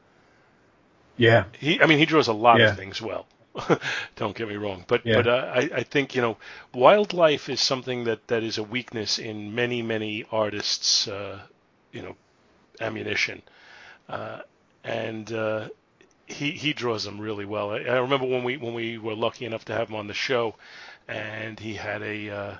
[1.16, 2.70] yeah, He I mean he draws a lot Yeah.
[2.70, 3.27] of things well.
[4.16, 5.14] Don't get me wrong, but Yeah.
[5.14, 6.38] but uh, I I think you know
[6.74, 11.09] wildlife is something that that is a weakness in many many artists.
[11.09, 11.40] Uh,
[11.92, 12.16] you know,
[12.81, 13.42] ammunition,
[14.09, 14.40] uh,
[14.85, 15.68] and uh,
[16.27, 17.70] he he draws them really well.
[17.72, 20.14] I, I remember when we when we were lucky enough to have him on the
[20.14, 20.55] show,
[21.09, 22.31] and he had a.
[22.31, 22.57] Uh,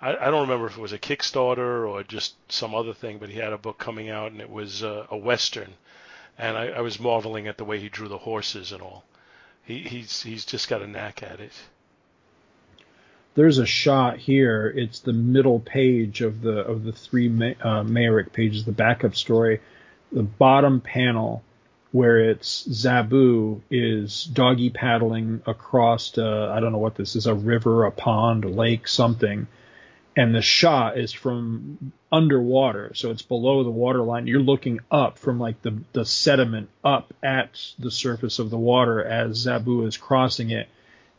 [0.00, 3.30] I, I don't remember if it was a Kickstarter or just some other thing, but
[3.30, 5.74] he had a book coming out, and it was uh, a western,
[6.36, 9.04] and I, I was marveling at the way he drew the horses and all.
[9.64, 11.52] He, he's he's just got a knack at it.
[13.34, 14.72] there's a shot here.
[14.76, 19.60] It's the middle page of the of the three uh, Mayerik pages, the backup story.
[20.12, 21.42] The bottom panel
[21.94, 27.34] where it's Zabu is doggy paddling across uh, I don't know what this is a
[27.34, 29.46] river, a pond, a lake, something.
[30.16, 34.26] And the shot is from underwater, so it's below the water line.
[34.26, 39.02] You're looking up from like the the sediment up at the surface of the water
[39.02, 40.68] as Zabu is crossing it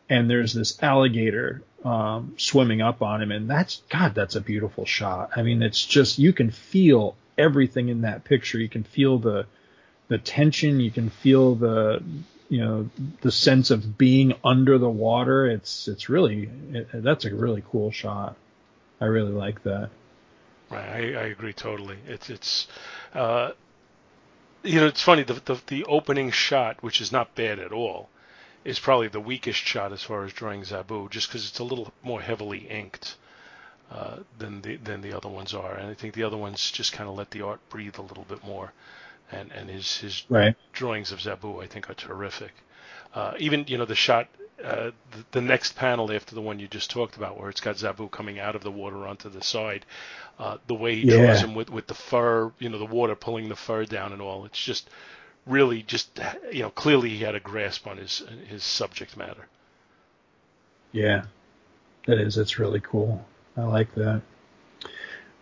[0.08, 4.84] and there's this alligator um, swimming up on him, and that's God, that's a beautiful
[4.84, 5.30] shot.
[5.36, 8.58] I mean, it's just you can feel everything in that picture.
[8.58, 9.46] You can feel the
[10.08, 10.80] the tension.
[10.80, 12.02] You can feel the
[12.48, 12.90] you know
[13.22, 15.46] the sense of being under the water.
[15.46, 18.36] It's it's really it, that's a really cool shot.
[19.00, 19.90] I really like that.
[20.70, 21.98] Right, I, I agree totally.
[22.08, 22.66] It's it's,
[23.14, 23.52] uh,
[24.64, 25.22] you know, it's funny.
[25.22, 28.08] The, the the opening shot, which is not bad at all,
[28.64, 31.92] is probably the weakest shot as far as drawing Zabu, just because it's a little
[32.02, 33.16] more heavily inked
[33.90, 36.92] uh, than the than the other ones are, and I think the other ones just
[36.92, 38.72] kind of let the art breathe a little bit more,
[39.32, 40.56] and and his his Right.
[40.72, 42.52] drawings of Zabu I think are terrific.
[43.14, 44.28] Uh, even you know the shot
[44.64, 47.76] uh, the, the next panel after the one you just talked about, where it's got
[47.76, 49.84] Zabu coming out of the water onto the side,
[50.38, 51.04] uh, the way he Yeah.
[51.04, 54.22] draws him with with the fur, you know, the water pulling the fur down and
[54.22, 54.44] all.
[54.46, 54.90] It's just
[55.46, 56.20] really just
[56.52, 59.48] you know clearly he had a grasp on his his subject matter.
[60.92, 61.26] Yeah,
[62.06, 62.34] that is.
[62.36, 63.24] That's really cool.
[63.56, 64.22] I like that.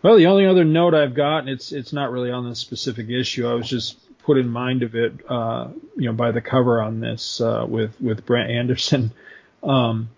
[0.05, 3.09] Well, the only other note I've got, and it's it's not really on this specific
[3.09, 3.49] issue.
[3.49, 7.01] I was just put in mind of it, uh, you know, by the cover on
[7.01, 9.11] this uh, with with Brent Anderson.
[9.63, 10.11] Um,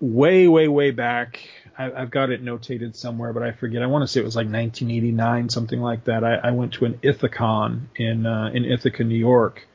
[0.00, 3.82] way, way, way back, I, I've got it notated somewhere, but I forget.
[3.82, 6.22] I want to say it was like 1989, something like that.
[6.22, 9.66] I, I went to an Ithacon in uh, in Ithaca, New York.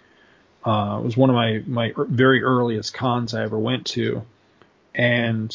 [0.63, 4.21] Uh, it was one of my my er- very earliest cons I ever went to,
[4.93, 5.52] and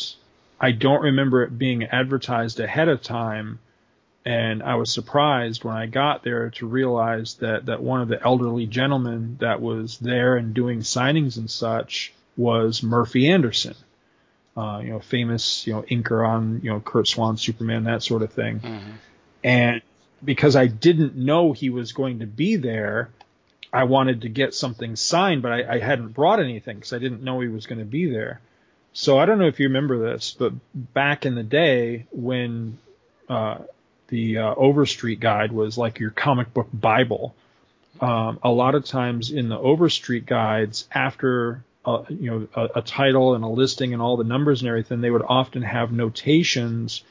[0.60, 3.58] I don't remember it being advertised ahead of time.
[4.24, 8.20] And I was surprised when I got there to realize that that one of the
[8.22, 13.74] elderly gentlemen that was there and doing signings and such was Murphy Anderson,
[14.56, 18.22] uh, you know, famous you know inker on you know Curt Swan Superman that sort
[18.22, 18.60] of thing.
[19.44, 19.82] And
[20.24, 23.10] because I didn't know he was going to be there,
[23.72, 27.22] I wanted to get something signed, but I, I hadn't brought anything because I didn't
[27.22, 28.40] know he was going to be there.
[28.98, 32.78] So I don't know if you remember this, but back in the day when
[33.28, 33.58] uh,
[34.08, 37.34] the uh, Overstreet Guide was like your comic book Bible,
[38.00, 42.82] um, a lot of times in the Overstreet guides, after uh, you know a, a
[42.82, 47.02] title and a listing and all the numbers and everything, they would often have notations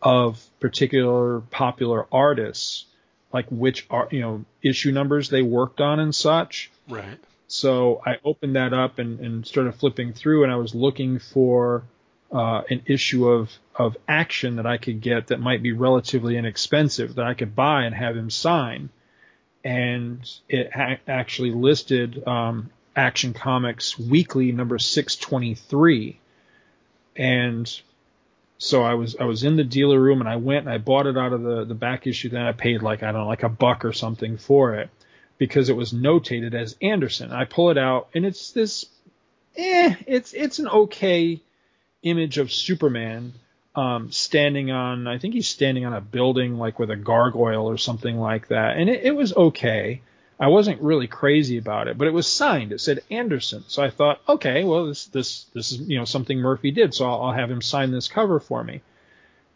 [0.00, 2.86] of particular popular artists,
[3.34, 6.70] like which are you know issue numbers they worked on and such.
[6.88, 7.18] Right.
[7.54, 11.84] So I opened that up and, and started flipping through, and I was looking for
[12.32, 17.14] uh, an issue of of action that I could get that might be relatively inexpensive
[17.14, 18.88] that I could buy and have him sign.
[19.62, 26.18] And it ha- actually listed um, Action Comics Weekly number 623,
[27.14, 27.80] and
[28.58, 31.06] so I was I was in the dealer room and I went and I bought
[31.06, 32.30] it out of the the back issue.
[32.30, 34.90] Then I paid like I don't know like a buck or something for it
[35.46, 37.30] because it was notated as Anderson.
[37.30, 38.86] I pull it out and it's this,
[39.56, 41.42] eh, it's it's an okay
[42.02, 43.34] image of Superman
[43.74, 45.06] um, standing on.
[45.06, 48.78] I think he's standing on a building like with a gargoyle or something like that,
[48.78, 50.00] and it, it was okay.
[50.40, 52.72] I wasn't really crazy about it, but it was signed.
[52.72, 56.38] It said Anderson, so I thought, okay, well this this this is you know something
[56.38, 58.80] Murphy did, so I'll, I'll have him sign this cover for me.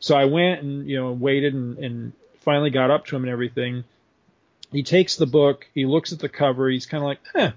[0.01, 3.33] So I went and you know waited and, and finally got up to him and
[3.33, 3.85] everything
[4.72, 7.50] he takes the book, he looks at the cover, he's kind of like, eh.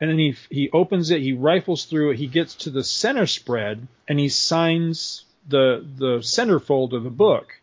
[0.00, 3.26] And then he he opens it, he rifles through it, he gets to the center
[3.26, 7.60] spread, and he signs the the centerfold of the book.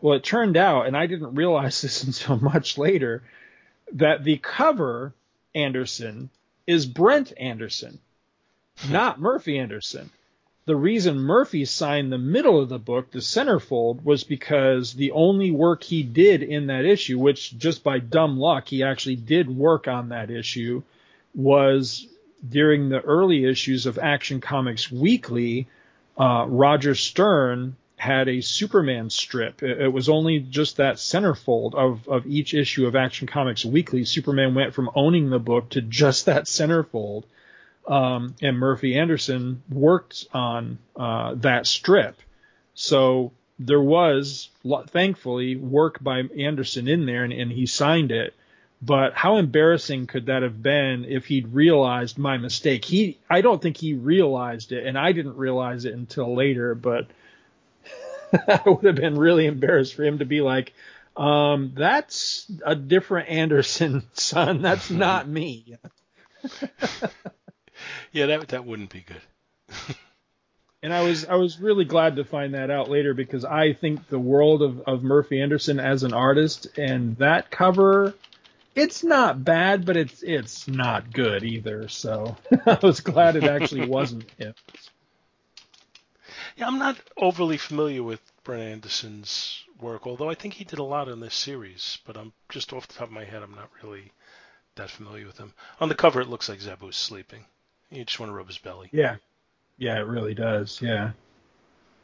[0.00, 3.22] Well, it turned out, and I didn't realize this until much later,
[3.92, 5.12] that the cover
[5.54, 6.30] Anderson
[6.66, 7.98] is Brent Anderson,
[8.88, 10.10] not Murphy Anderson.
[10.64, 15.50] The reason Murphy signed the middle of the book, the centerfold, was because the only
[15.50, 19.88] work he did in that issue, which just by dumb luck he actually did work
[19.88, 20.82] on that issue,
[21.34, 22.06] was
[22.48, 25.66] during the early issues of Action Comics Weekly.
[26.16, 29.64] Uh, Roger Stern had a Superman strip.
[29.64, 34.04] It, it was only just that centerfold of of each issue of Action Comics Weekly.
[34.04, 37.24] Superman went from owning the book to just that centerfold
[37.86, 42.16] um, and Murphy Anderson worked on uh, that strip.
[42.74, 44.48] So there was,
[44.88, 48.34] thankfully, work by Anderson in there, and, and he signed it.
[48.84, 52.84] But how embarrassing could that have been if he'd realized my mistake?
[52.84, 56.74] He, I don't think he realized it, and I didn't realize it until later.
[56.74, 57.06] But
[58.32, 60.72] I would have been really embarrassed for him to be like,
[61.16, 64.62] um, "That's a different Anderson, son.
[64.62, 65.76] That's not me."
[68.12, 69.96] Yeah, that that wouldn't be good.
[70.84, 74.08] And I was I was really glad to find that out later because I think
[74.08, 78.14] the world of, of Murphy Anderson as an artist and that cover
[78.74, 81.88] it's not bad, but it's it's not good either.
[81.88, 82.36] So
[82.66, 84.54] I was glad it actually wasn't him.
[86.56, 90.84] Yeah, I'm not overly familiar with Brent Anderson's work, although I think he did a
[90.84, 91.98] lot in this series.
[92.06, 94.12] But I'm just off the top of my head, I'm not really
[94.74, 95.52] that familiar with him.
[95.80, 97.44] On the cover, it looks like Zabu's sleeping.
[97.92, 98.88] You just want to rub his belly.
[98.92, 99.16] Yeah.
[99.78, 100.80] Yeah, it really does.
[100.80, 101.12] Yeah.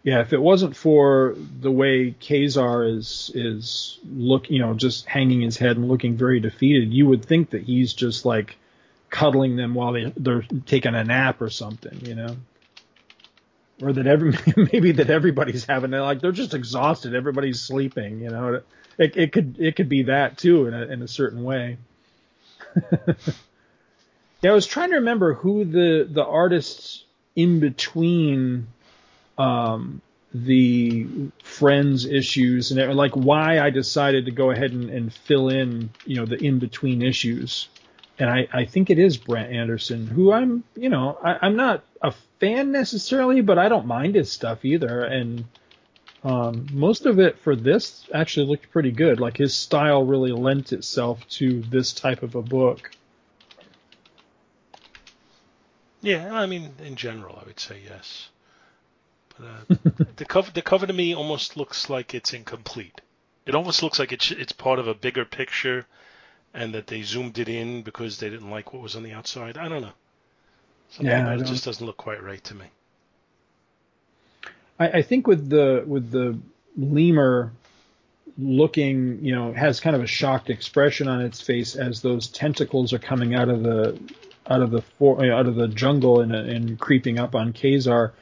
[0.03, 5.41] Yeah, if it wasn't for the way Kazar is is look, you know, just hanging
[5.41, 8.57] his head and looking very defeated, you would think that he's just like
[9.11, 12.37] cuddling them while they they're taking a nap or something, you know.
[13.83, 14.33] Or that every
[14.73, 18.63] maybe that everybody's having like they're just exhausted, everybody's sleeping, you know.
[18.99, 21.79] It it could it could be that too in a in a certain way.
[24.41, 28.69] Yeah, I was trying to remember who the the artists in between
[29.37, 30.01] um,
[30.33, 31.07] the
[31.43, 36.17] Frenz issues and like why I decided to go ahead and, and fill in you
[36.17, 37.69] know the in between issues.
[38.19, 41.85] And I, I think it is Brent Anderson, who I'm, you know, I, I'm not
[42.03, 45.05] a fan necessarily, but I don't mind his stuff either.
[45.05, 45.45] And
[46.25, 49.21] um, most of it for this actually looked pretty good.
[49.21, 52.91] Like his style really lent itself to this type of a book.
[56.01, 58.31] Yeah, I mean, in general, I would say yes.
[59.39, 59.65] But uh,
[60.17, 63.01] the cover, the cover to me almost looks like it's incomplete.
[63.47, 65.87] It almost looks like it's it's part of a bigger picture,
[66.55, 69.57] and that they zoomed it in because they didn't like what was on the outside.
[69.59, 69.95] I don't know.
[70.91, 72.67] Something Yeah, about it just doesn't look quite right to me.
[74.79, 76.39] I, I think with the with the
[76.77, 77.53] lemur
[78.39, 82.93] looking, you know, has kind of a shocked expression on its face as those tentacles
[82.93, 83.99] are coming out of the
[84.49, 88.13] out of the for, out of the jungle and, and creeping up on Kazar.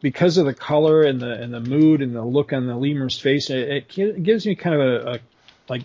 [0.00, 3.18] Because of the color and the and the mood and the look on the lemur's
[3.18, 5.18] face, it, it gives me kind of a, a
[5.68, 5.82] like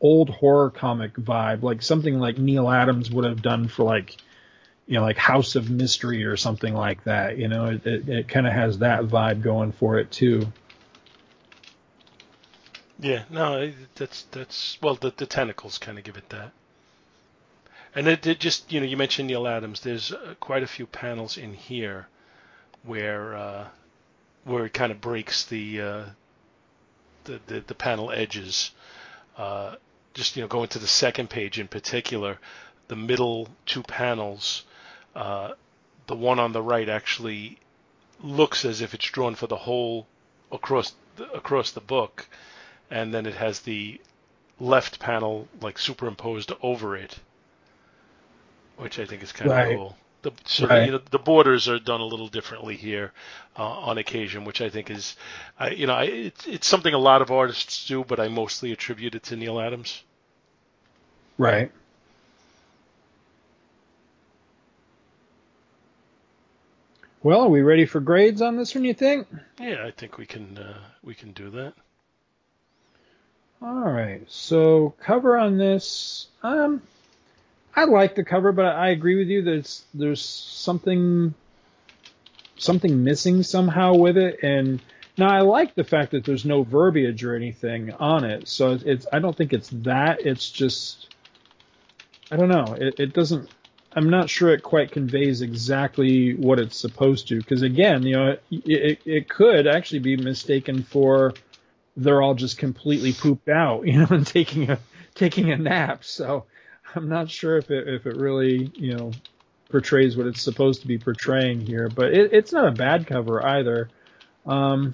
[0.00, 4.16] old horror comic vibe, like something like Neal Adams would have done for like
[4.86, 7.38] you know, like House of Mystery or something like that.
[7.38, 10.52] You know, it, it, it kind of has that vibe going for it too.
[12.98, 16.52] Yeah, no, that's that's well, the the tentacles kind of give it that.
[17.94, 19.80] And it, it just you know you mentioned Neal Adams.
[19.80, 22.08] There's uh, quite a few panels in here
[22.84, 23.68] where uh,
[24.44, 26.04] where it kind of breaks the, uh,
[27.24, 28.70] the the the panel edges.
[29.36, 29.76] Uh,
[30.14, 32.38] just you know going to the second page in particular,
[32.88, 34.64] the middle two panels,
[35.14, 35.52] uh,
[36.06, 37.58] the one on the right actually
[38.22, 40.06] looks as if it's drawn for the whole
[40.50, 42.28] across the, across the book
[42.92, 43.98] and then it has the
[44.60, 47.18] left panel like superimposed over it,
[48.82, 49.96] which I think is kind of cool.
[50.22, 50.90] The, so Right.
[50.90, 53.12] the, the borders are done a little differently here
[53.58, 55.16] uh, on occasion, which I think is,
[55.58, 58.70] I, you know, I, it's it's something a lot of artists do, but I mostly
[58.72, 60.02] attribute it to Neal Adams.
[61.38, 61.72] Right.
[67.22, 68.84] Well, are we ready for grades on this one?
[68.84, 69.28] You think?
[69.60, 71.74] Yeah, I think we can uh, we can do that.
[73.60, 74.22] All right.
[74.28, 76.26] So cover on this.
[76.42, 76.82] Um,
[77.74, 79.42] I like the cover, but I agree with you.
[79.42, 81.34] There's there's something
[82.56, 84.80] something missing somehow with it, and
[85.16, 88.48] now I like the fact that there's no verbiage or anything on it.
[88.48, 90.24] So it's, I don't think it's that.
[90.24, 91.14] It's just
[92.30, 92.74] I don't know.
[92.78, 93.50] It, it doesn't.
[93.94, 97.36] I'm not sure it quite conveys exactly what it's supposed to.
[97.36, 101.34] Because again, you know, it, it, it could actually be mistaken for
[101.94, 104.78] they're all just completely pooped out, you know, and taking a
[105.14, 106.04] taking a nap.
[106.04, 106.46] So
[106.94, 109.12] I'm not sure if it if it really you know
[109.68, 111.88] portrays what it's supposed to be portraying here.
[111.88, 113.88] But it, it's not a bad cover either.
[114.46, 114.92] Um,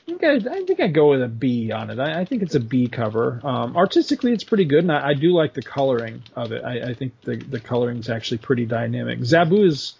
[0.00, 1.98] I think I, I think I go with a B on it.
[1.98, 3.40] I, I think it's a B cover.
[3.44, 6.64] Um, artistically, it's pretty good, and I, I do like the coloring of it.
[6.64, 9.20] I, I think the the coloring is actually pretty dynamic.
[9.20, 9.94] Zabu is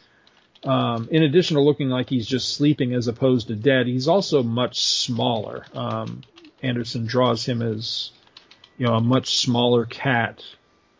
[0.64, 4.43] um, in addition to looking like he's just sleeping as opposed to dead, he's also
[4.43, 5.64] much smaller.
[5.74, 6.22] Um,
[6.62, 8.11] Anderson draws him as,
[8.76, 10.43] you know, a much smaller cat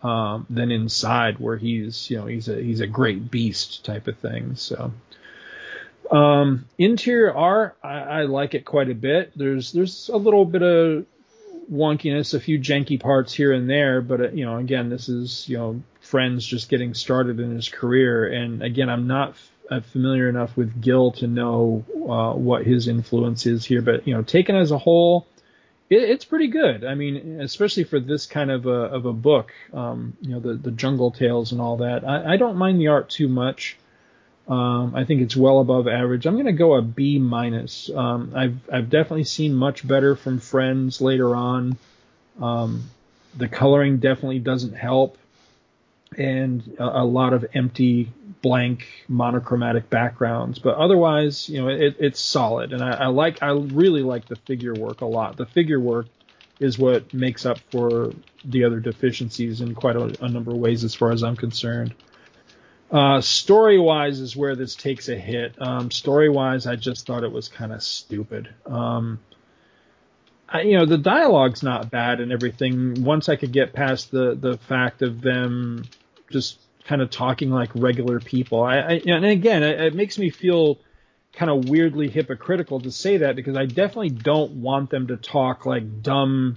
[0.03, 4.19] um, than inside, where he's, you know, he's a he's a great beast type of
[4.19, 4.57] thing.
[4.57, 4.93] So,
[6.11, 9.33] um, interior art, I, like it quite a bit.
[9.37, 11.07] There's there's a little bit of
[11.71, 15.49] wonkiness, a few janky parts here and there, but uh, you know, again, this is
[15.49, 19.81] you know Frenz just getting started in his career, and again, I'm not f- uh,
[19.81, 24.23] familiar enough with Gil to know uh, what his influence is here, but you know,
[24.23, 25.27] taken as a whole,
[25.91, 26.85] it, it's pretty good.
[26.85, 30.55] I mean, especially for this kind of a of a book, um, you know, the
[30.55, 32.05] the Jungle Tales and all that.
[32.05, 33.77] I, I don't mind the art too much.
[34.49, 36.25] Um, I think it's well above average.
[36.27, 37.91] I'm going to go a B minus.
[37.95, 41.77] Um, I've I've definitely seen much better from Frenz later on.
[42.41, 42.85] Um,
[43.37, 45.19] the coloring definitely doesn't help,
[46.17, 48.11] and a, a lot of empty,
[48.43, 50.59] blank, monochromatic backgrounds.
[50.59, 54.37] But otherwise, you know, it, it's solid, and I, I like I really like the
[54.37, 55.37] figure work a lot.
[55.37, 56.07] The figure work
[56.61, 58.13] is what makes up for
[58.45, 61.95] the other deficiencies in quite a, a number of ways, as far as I'm concerned.
[62.91, 65.55] Uh, story wise is where this takes a hit.
[65.61, 68.49] Um, story wise, I just thought it was kind of stupid.
[68.65, 69.21] Um,
[70.49, 73.05] I, you know, the dialogue's not bad and everything.
[73.05, 75.85] Once I could get past the the fact of them
[76.31, 76.59] just
[76.89, 80.79] kind of talking like regular people, I, I and again, it, it makes me feel
[81.35, 85.67] kind of weirdly hypocritical to say that because I definitely don't want them to talk
[85.67, 86.57] like dumb,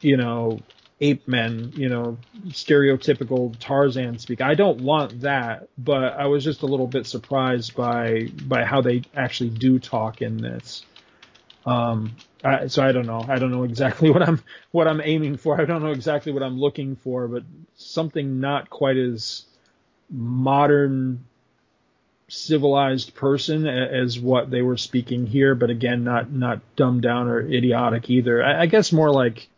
[0.00, 0.60] you know,
[1.00, 4.40] ape men, you know, stereotypical Tarzan speak.
[4.40, 8.80] I don't want that, but I was just a little bit surprised by by how
[8.80, 10.84] they actually do talk in this.
[11.66, 13.24] Um, I, so I don't know.
[13.28, 15.60] I don't know exactly what I'm what I'm aiming for.
[15.60, 17.42] I don't know exactly what I'm looking for, but
[17.76, 19.44] something not quite as
[20.10, 21.24] modern
[22.28, 27.40] civilized person as what they were speaking here, but again, not not dumbed down or
[27.40, 28.42] idiotic either.
[28.42, 29.48] I, I guess more like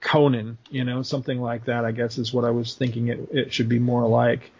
[0.00, 1.84] Conan, you know, something like that.
[1.84, 4.50] I guess is what I was thinking it it should be more like.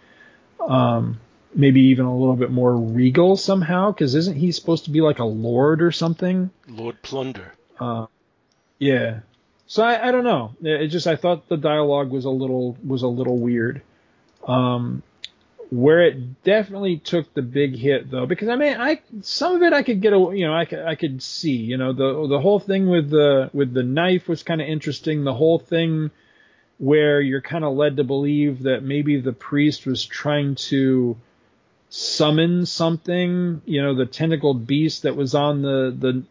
[0.60, 1.20] Um,
[1.54, 5.18] maybe even a little bit more regal somehow, because isn't he supposed to be like
[5.18, 6.50] a lord or something?
[6.68, 7.52] Lord Plunder.
[7.78, 8.06] Uh,
[8.78, 9.20] yeah.
[9.66, 10.54] So I, I don't know.
[10.62, 13.82] It just I thought the dialogue was a little was a little weird.
[14.46, 15.02] Um,
[15.70, 19.72] where it definitely took the big hit though, because I mean, I some of it
[19.72, 22.40] I could get a you know I could I could see you know the the
[22.40, 25.24] whole thing with the with the knife was kind of interesting.
[25.24, 26.10] The whole thing
[26.78, 31.16] where you're kind of led to believe that maybe the priest was trying to
[31.94, 36.22] summon something, you know, the tentacled beast that was on the the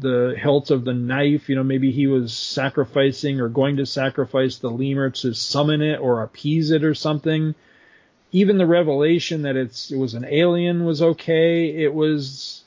[0.00, 4.58] the hilt of the knife, you know, maybe he was sacrificing or going to sacrifice
[4.58, 7.54] the lemur to summon it or appease it or something
[8.32, 11.68] even the revelation that it's it was an alien was okay.
[11.82, 12.62] It was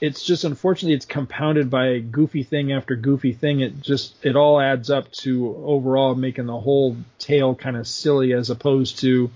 [0.00, 3.60] it's just unfortunately it's compounded by goofy thing after goofy thing.
[3.60, 8.32] It just it all adds up to overall making the whole tale kind of silly
[8.32, 9.30] as opposed to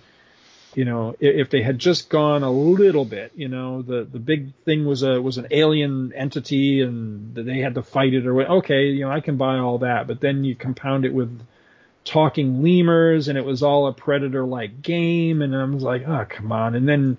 [0.75, 4.53] you know if they had just gone a little bit you know the the big
[4.65, 8.49] thing was a was an alien entity and they had to fight it or what
[8.49, 11.41] okay you know I can buy all that but then you compound it with
[12.09, 16.25] talking lemurs and it was all a predator like game and I was like, oh
[16.29, 16.75] come on.
[16.75, 17.19] And then,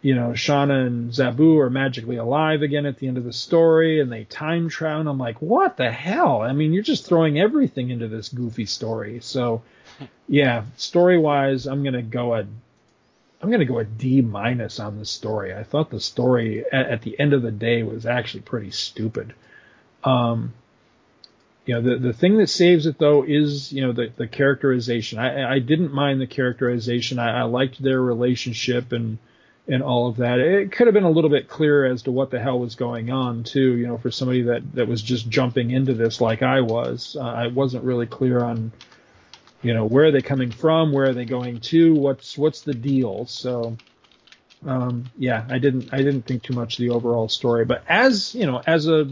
[0.00, 4.00] you know, Shanna and Zabu are magically alive again at the end of the story
[4.00, 6.40] and they time travel and I'm like, what the hell?
[6.40, 9.20] I mean, you're just throwing everything into this goofy story.
[9.20, 9.62] So
[10.28, 12.46] yeah, story wise, I'm gonna go a
[13.42, 15.54] I'm gonna go a D minus on the story.
[15.54, 19.34] I thought the story at, at the end of the day was actually pretty stupid.
[20.04, 20.54] Um,
[21.66, 25.18] you know, the, the thing that saves it though is, you know, the, the characterization.
[25.18, 27.18] I, I didn't mind the characterization.
[27.18, 29.18] I, I liked their relationship and,
[29.66, 30.38] and all of that.
[30.38, 33.10] It could have been a little bit clearer as to what the hell was going
[33.10, 36.60] on too, you know, for somebody that, that was just jumping into this like I
[36.60, 37.16] was.
[37.18, 38.70] Uh, I wasn't really clear on,
[39.62, 40.92] you know, where are they coming from?
[40.92, 41.94] Where are they going to?
[41.94, 43.26] What's, what's the deal?
[43.26, 43.76] So,
[44.66, 48.34] um, yeah, I didn't, I didn't think too much of the overall story, but as,
[48.34, 49.08] you know, as a,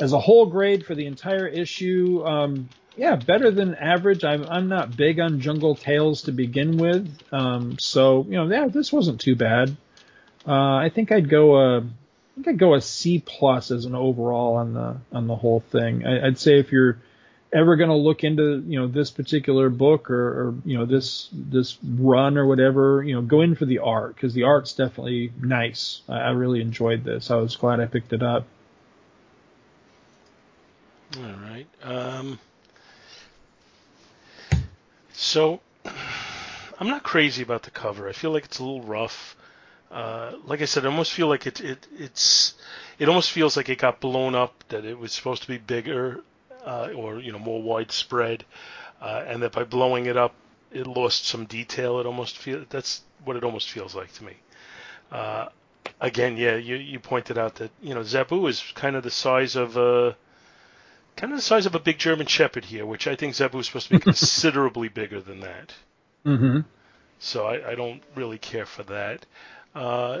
[0.00, 4.24] as a whole grade for the entire issue, um, yeah, better than average.
[4.24, 8.68] I'm I'm not big on Jungle Tales to begin with, um, so you know, yeah,
[8.68, 9.76] this wasn't too bad.
[10.46, 11.82] Uh, I think I'd go a, I
[12.34, 16.06] think I'd go a C plus as an overall on the on the whole thing.
[16.06, 16.98] I, would say if you're
[17.52, 21.28] ever going to look into you know this particular book or, or you know this
[21.32, 25.32] this run or whatever, you know, go in for the art because the art's definitely
[25.40, 26.00] nice.
[26.08, 27.30] I, I really enjoyed this.
[27.30, 28.46] I was glad I picked it up.
[31.18, 31.66] All right.
[31.82, 32.38] Um,
[35.12, 35.60] so
[36.80, 38.08] I'm not crazy about the cover.
[38.08, 39.36] I feel like it's a little rough.
[39.90, 42.54] Uh, like I said, I almost feel like it, it it's
[42.98, 46.22] it almost feels like it got blown up that it was supposed to be bigger
[46.64, 48.44] uh, or you know more widespread,
[49.00, 50.34] uh, and that by blowing it up,
[50.70, 52.00] it lost some detail.
[52.00, 54.36] It almost feel that's what it almost feels like to me.
[55.10, 55.48] Uh,
[56.00, 59.56] again, yeah, you you pointed out that you know Zabu is kind of the size
[59.56, 60.16] of a
[61.16, 63.66] kind of the size of a big German Shepherd here, which I think Zabu is
[63.66, 65.74] supposed to be considerably bigger than that.
[66.26, 66.60] Mm-hmm.
[67.18, 69.26] So I, I, don't really care for that.
[69.74, 70.20] Uh,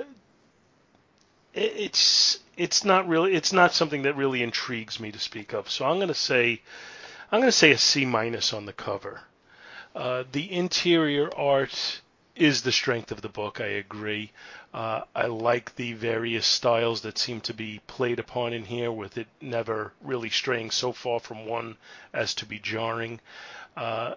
[1.54, 5.70] it's it's not really it's not something that really intrigues me to speak of.
[5.70, 6.62] So I'm going to say
[7.30, 9.22] I'm going to say a C minus on the cover.
[9.94, 12.00] Uh, the interior art
[12.34, 13.60] is the strength of the book.
[13.60, 14.32] I agree.
[14.72, 19.18] Uh, I like the various styles that seem to be played upon in here, with
[19.18, 21.76] it never really straying so far from one
[22.14, 23.20] as to be jarring.
[23.76, 24.14] Uh,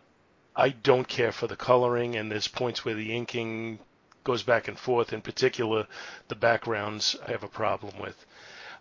[0.55, 3.79] I don't care for the coloring, and there's points where the inking
[4.25, 5.13] goes back and forth.
[5.13, 5.87] In particular,
[6.27, 8.25] the backgrounds I have a problem with.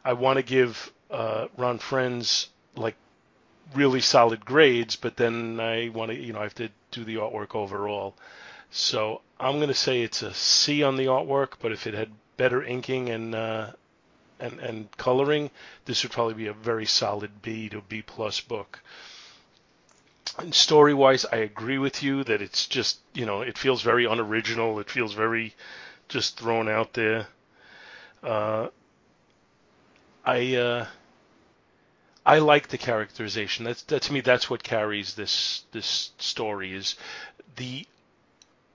[0.04, 2.96] I want to give uh, Ron Frenz like
[3.74, 7.16] really solid grades, but then I want to, you know, I have to do the
[7.16, 8.16] artwork overall.
[8.70, 12.10] So I'm going to say it's a C on the artwork, but if it had
[12.36, 13.70] better inking and uh,
[14.40, 15.50] and and coloring,
[15.84, 18.80] this would probably be a very solid B to B plus book.
[20.38, 24.04] And story wise, I agree with you that it's just you know it feels very
[24.04, 24.80] unoriginal.
[24.80, 25.54] It feels very
[26.08, 27.28] just thrown out there.
[28.22, 28.68] Uh,
[30.24, 30.86] I uh,
[32.26, 33.64] I like the characterization.
[33.64, 34.20] That's that to me.
[34.20, 36.96] That's what carries this this story is
[37.56, 37.86] the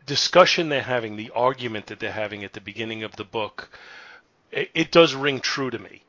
[0.06, 3.70] discussion they're having, the argument that they're having at the beginning of the book.
[4.52, 6.04] It, it does ring true to me.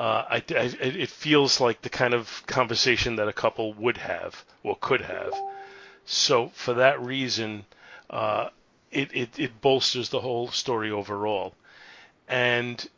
[0.00, 4.46] Uh, I, I, it feels like the kind of conversation that a couple would have
[4.62, 5.34] or could have.
[6.06, 7.66] So for that reason,
[8.08, 8.48] uh,
[8.90, 11.52] it, it, it bolsters the whole story overall.
[12.26, 12.88] And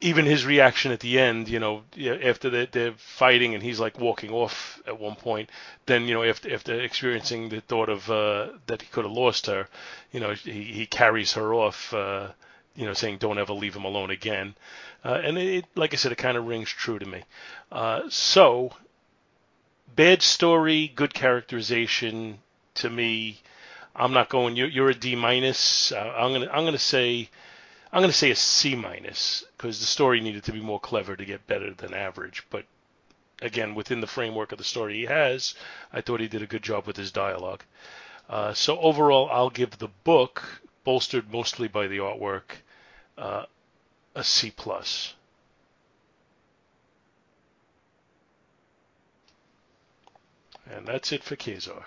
[0.00, 1.82] even his reaction at the end, you know,
[2.22, 5.50] after they're, they're, fighting and he's like walking off at one point,
[5.84, 9.44] then you know after after experiencing the thought of uh, that he could have lost
[9.44, 9.68] her,
[10.10, 12.28] you know, he, he carries her off, uh,
[12.76, 14.54] you know, saying don't ever leave him alone again,
[15.04, 17.22] uh, and it, like I said, it kind of rings true to me.
[17.72, 18.72] Uh, so,
[19.94, 22.38] bad story, good characterization
[22.74, 23.40] to me.
[23.94, 24.56] I'm not going.
[24.56, 25.90] You're, you're a D minus.
[25.92, 27.30] Uh, I'm gonna I'm gonna say
[27.92, 31.16] I'm going to say a C minus because the story needed to be more clever
[31.16, 32.44] to get better than average.
[32.50, 32.66] But
[33.40, 35.54] again, within the framework of the story he has,
[35.92, 37.62] I thought he did a good job with his dialogue.
[38.28, 40.42] Uh, so overall, I'll give the book,
[40.84, 42.60] bolstered mostly by the artwork,
[43.18, 43.44] uh,
[44.14, 45.14] a C plus.
[50.70, 51.84] And that's it for Kazar.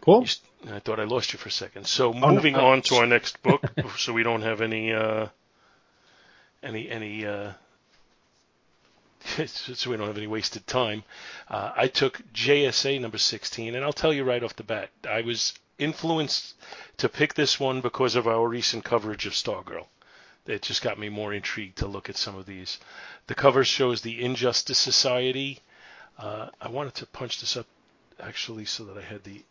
[0.00, 0.26] Cool.
[0.70, 1.86] I thought I lost you for a second.
[1.86, 3.62] So oh, moving no, on to our next book,
[3.96, 5.28] so we don't have any uh,
[6.62, 7.52] any any uh,
[9.46, 11.04] so we don't have any wasted time.
[11.48, 15.22] Uh, I took JSA number 16, and I'll tell you right off the bat, I
[15.22, 16.54] was influenced
[16.98, 19.86] to pick this one because of our recent coverage of Stargirl.
[20.46, 22.78] It just got me more intrigued to look at some of these.
[23.26, 25.60] The cover shows the Injustice Society.
[26.18, 27.66] Uh, I wanted to punch this up
[28.18, 29.44] actually so that I had the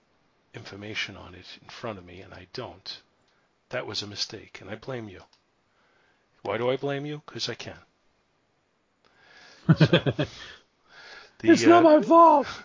[0.54, 3.02] information on it in front of me and I don't,
[3.70, 5.22] that was a mistake and I blame you.
[6.42, 7.22] Why do I blame you?
[7.26, 7.78] Because I can.
[9.78, 10.26] So,
[11.40, 12.48] the, it's not uh, my fault.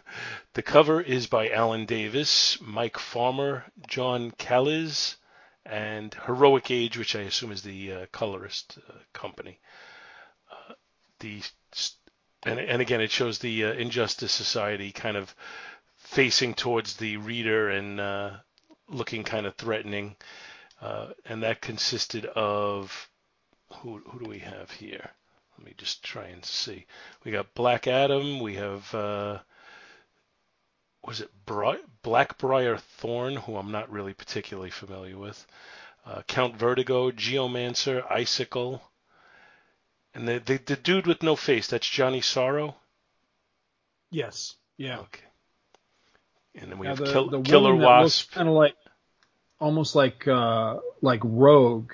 [0.54, 5.16] The cover is by Alan Davis, Mike Farmer, John Kalisz,
[5.64, 9.60] and Heroic Age, which I assume is the uh, colorist uh, company.
[10.50, 10.74] Uh,
[11.20, 11.40] the
[12.44, 15.34] and, and again, it shows the uh, Injustice Society kind of
[15.96, 18.30] facing towards the reader and uh,
[18.88, 20.16] looking kind of threatening.
[20.80, 23.08] Uh, and that consisted of
[23.72, 25.12] who, who do we have here?
[25.62, 26.86] Let me just try and see.
[27.24, 28.40] We got Black Adam.
[28.40, 29.38] We have uh,
[31.06, 35.46] was it Bri- Blackbriar Thorn, who I'm not really particularly familiar with.
[36.04, 38.82] Uh, Count Vertigo, Geomancer, Icicle,
[40.12, 41.68] and the, the the dude with no face.
[41.68, 42.74] That's Johnny Sorrow.
[44.10, 44.56] Yes.
[44.76, 44.98] Yeah.
[44.98, 45.22] Okay.
[46.56, 48.32] And then we have the, kill, the Killer Wasp.
[48.32, 48.74] Kind of like,
[49.60, 51.92] almost like uh, like Rogue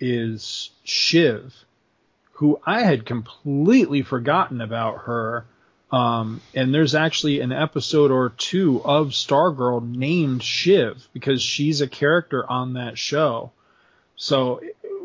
[0.00, 1.54] is Shiv,
[2.38, 5.44] who I had completely forgotten about her.
[5.90, 11.88] Um, and there's actually an episode or two of Stargirl named Shiv because she's a
[11.88, 13.50] character on that show.
[14.14, 14.60] So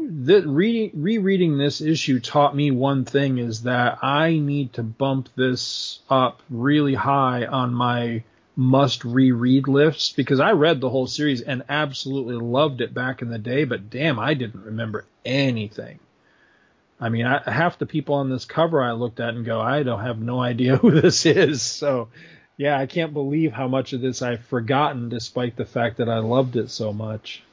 [0.08, 5.30] the, reading, rereading this issue taught me one thing is that I need to bump
[5.36, 8.24] this up really high on my
[8.56, 13.30] must reread lists because I read the whole series and absolutely loved it back in
[13.30, 15.98] the day, but damn, I didn't remember anything.
[17.04, 19.84] I mean, I, half the people on this cover I looked at and go, I
[19.84, 21.62] don't have no idea who this is.
[21.62, 22.10] So,
[22.58, 26.20] yeah, I can't believe how much of this I've forgotten, despite the fact that I
[26.20, 27.44] loved it so much.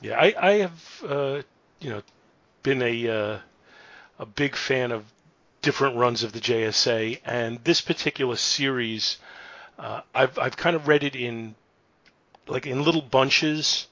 [0.00, 1.42] Yeah, I, I have, uh,
[1.80, 2.02] you know,
[2.62, 3.38] been a uh,
[4.18, 5.04] a big fan of
[5.62, 9.18] different runs of the JSA, and this particular series
[9.80, 11.54] uh, I've I've kind of read it in
[12.46, 13.86] like in little bunches.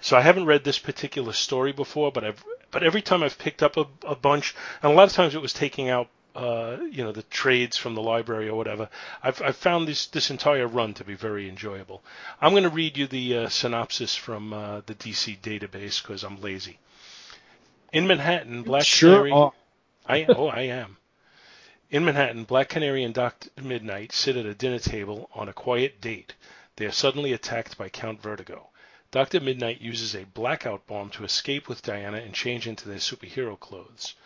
[0.00, 2.44] So I haven't read this particular story before, but I've
[2.74, 4.52] but every time I've picked up a, a bunch,
[4.82, 7.94] and a lot of times it was taking out uh, you know the trades from
[7.94, 8.88] the library or whatever.
[9.22, 12.02] I've I've found this this entire run to be very enjoyable.
[12.40, 16.40] I'm going to read you the uh, synopsis from uh, the DC database because I'm
[16.40, 16.80] lazy.
[17.92, 19.52] In Manhattan, Black sure Canary.
[20.06, 20.96] I oh I am.
[21.90, 23.50] In Manhattan, Black Canary and Dr.
[23.62, 26.34] Midnight sit at a dinner table on a quiet date.
[26.74, 28.70] They are suddenly attacked by Count Vertigo.
[29.14, 29.38] Dr.
[29.38, 34.16] Midnight uses a blackout bomb to escape with Diana and change into their superhero clothes.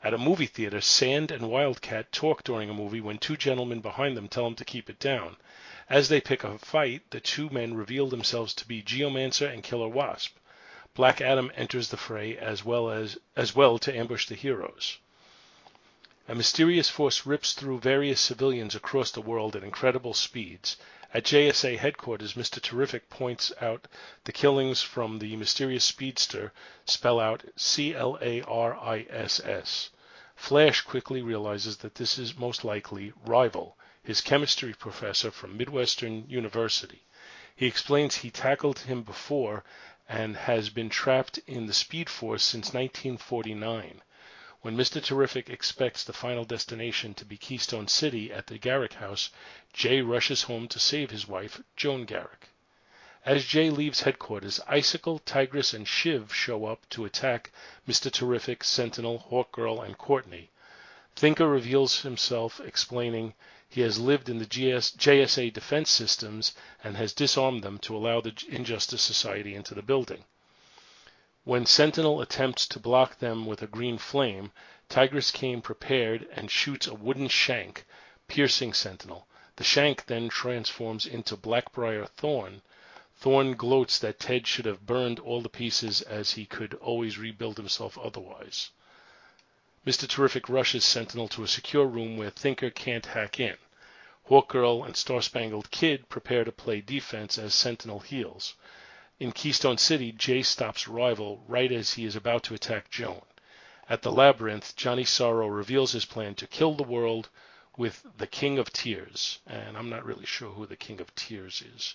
[0.00, 4.16] At a movie theater, Sand and Wildcat talk during a movie when two gentlemen behind
[4.16, 5.38] them tell them to keep it down.
[5.90, 9.88] As they pick a fight, the two men reveal themselves to be Geomancer and Killer
[9.88, 10.36] Wasp.
[10.94, 14.98] Black Adam enters the fray as well as as well to ambush the heroes.
[16.28, 20.76] A mysterious force rips through various civilians across the world at incredible speeds.
[21.14, 22.60] At JSA headquarters, Mr.
[22.60, 23.88] Terrific points out
[24.24, 26.52] the killings from the mysterious speedster
[26.84, 29.88] spell out C L A R I S S.
[30.36, 37.06] Flash quickly realizes that this is most likely Rival, his chemistry professor from Midwestern University.
[37.56, 39.64] He explains he tackled him before
[40.10, 44.02] and has been trapped in the Speed Force since 1949.
[44.60, 45.00] When Mr.
[45.00, 49.30] Terrific expects the final destination to be Keystone City at the Garrick house,
[49.72, 52.48] Jay rushes home to save his wife, Joan Garrick.
[53.24, 57.52] As Jay leaves headquarters, Icicle, Tigress, and Shiv show up to attack
[57.86, 58.10] Mr.
[58.10, 60.50] Terrific, Sentinel, Hawkgirl, and Courtney.
[61.14, 63.34] Thinker reveals himself, explaining
[63.68, 66.52] he has lived in the GS, JSA defense systems
[66.82, 70.24] and has disarmed them to allow the Injustice Society into the building.
[71.48, 74.52] When Sentinel attempts to block them with a green flame,
[74.90, 77.86] Tigress came prepared and shoots a wooden shank,
[78.26, 79.26] piercing Sentinel.
[79.56, 82.60] The shank then transforms into Blackbriar Thorn.
[83.16, 87.56] Thorn gloats that Ted should have burned all the pieces as he could always rebuild
[87.56, 88.68] himself otherwise.
[89.86, 90.06] Mr.
[90.06, 93.56] Terrific rushes Sentinel to a secure room where Thinker can't hack in.
[94.28, 98.52] Hawkgirl and Star Spangled Kid prepare to play defense as Sentinel heals.
[99.20, 103.22] In Keystone City, Jay stops Rival right as he is about to attack Joan.
[103.88, 107.28] At the Labyrinth, Johnny Sorrow reveals his plan to kill the world
[107.76, 109.40] with the King of Tears.
[109.46, 111.94] And I'm not really sure who the King of Tears is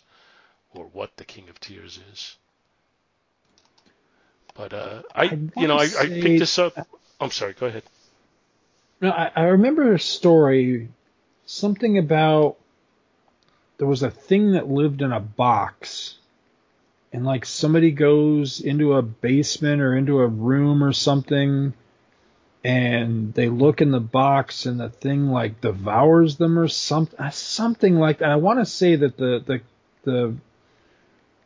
[0.71, 2.35] or what the King of Tears is.
[4.55, 6.87] But uh, I, I you know, I, I picked this up.
[7.21, 7.53] I'm sorry.
[7.53, 7.83] Go ahead.
[9.01, 10.89] No, I, I remember a story,
[11.45, 12.57] something about
[13.77, 16.17] there was a thing that lived in a box,
[17.13, 21.73] and like somebody goes into a basement or into a room or something,
[22.63, 27.29] and they look in the box and the thing like devours them or something, uh,
[27.29, 28.29] something like that.
[28.29, 29.61] I want to say that the the
[30.03, 30.35] the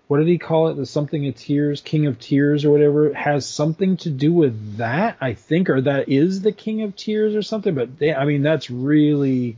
[0.07, 0.75] what did he call it?
[0.75, 5.17] The something of tears, King of Tears or whatever, has something to do with that,
[5.19, 7.75] I think, or that is the King of Tears or something.
[7.75, 9.57] But they, I mean, that's really,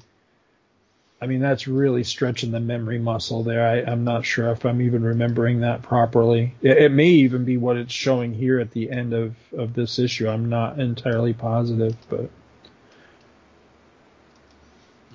[1.22, 3.68] I mean, that's really stretching the memory muscle there.
[3.68, 6.56] I, I'm not sure if I'm even remembering that properly.
[6.62, 10.00] It, it may even be what it's showing here at the end of of this
[10.00, 10.30] issue.
[10.30, 12.30] I'm not entirely positive, but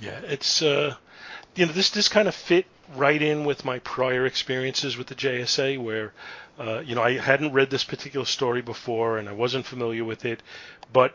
[0.00, 0.96] Yeah, it's uh,
[1.54, 5.14] you know this this kind of fit right in with my prior experiences with the
[5.14, 6.12] JSA, where
[6.58, 10.26] uh, you know I hadn't read this particular story before and I wasn't familiar with
[10.26, 10.42] it,
[10.92, 11.14] but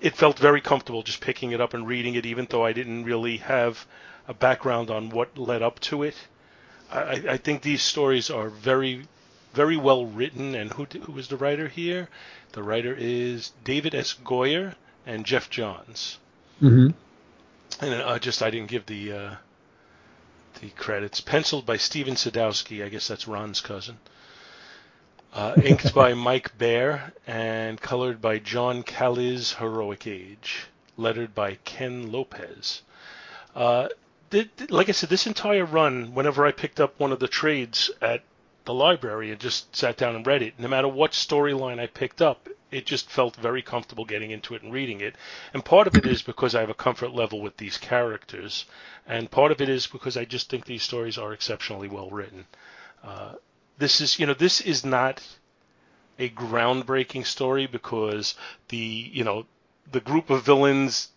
[0.00, 3.04] it felt very comfortable just picking it up and reading it, even though I didn't
[3.04, 3.86] really have
[4.28, 6.14] a background on what led up to it.
[6.90, 9.06] I, I think these stories are very,
[9.54, 10.54] very well written.
[10.54, 12.08] And who who is the writer here?
[12.52, 14.14] The writer is David S.
[14.14, 14.74] Goyer
[15.06, 16.18] and Geoff Johns.
[16.62, 16.88] mm-hmm.
[17.84, 19.34] And uh, just I didn't give the uh,
[20.60, 21.20] the credits.
[21.20, 22.84] Penciled by Stephen Sadowski.
[22.84, 23.98] I guess that's Ron's cousin.
[25.32, 30.66] Uh, inked by Mike Bair and colored by John Kalisz Heroic Age.
[30.96, 32.82] Lettered by Ken Lopez.
[33.54, 33.88] Uh,
[34.30, 37.28] th- th- like I said, this entire run, whenever I picked up one of the
[37.28, 38.22] trades at
[38.64, 42.22] the library and just sat down and read it, no matter what storyline I picked
[42.22, 45.16] up, it just felt very comfortable getting into it and reading it.
[45.54, 48.64] And part of it is because I have a comfort level with these characters,
[49.06, 52.46] and part of it is because I just think these stories are exceptionally well written.
[53.04, 53.34] Uh,
[53.78, 55.22] this is, you know, this is not
[56.18, 58.34] a groundbreaking story because
[58.68, 59.46] the, you know,
[59.90, 61.08] the group of villains,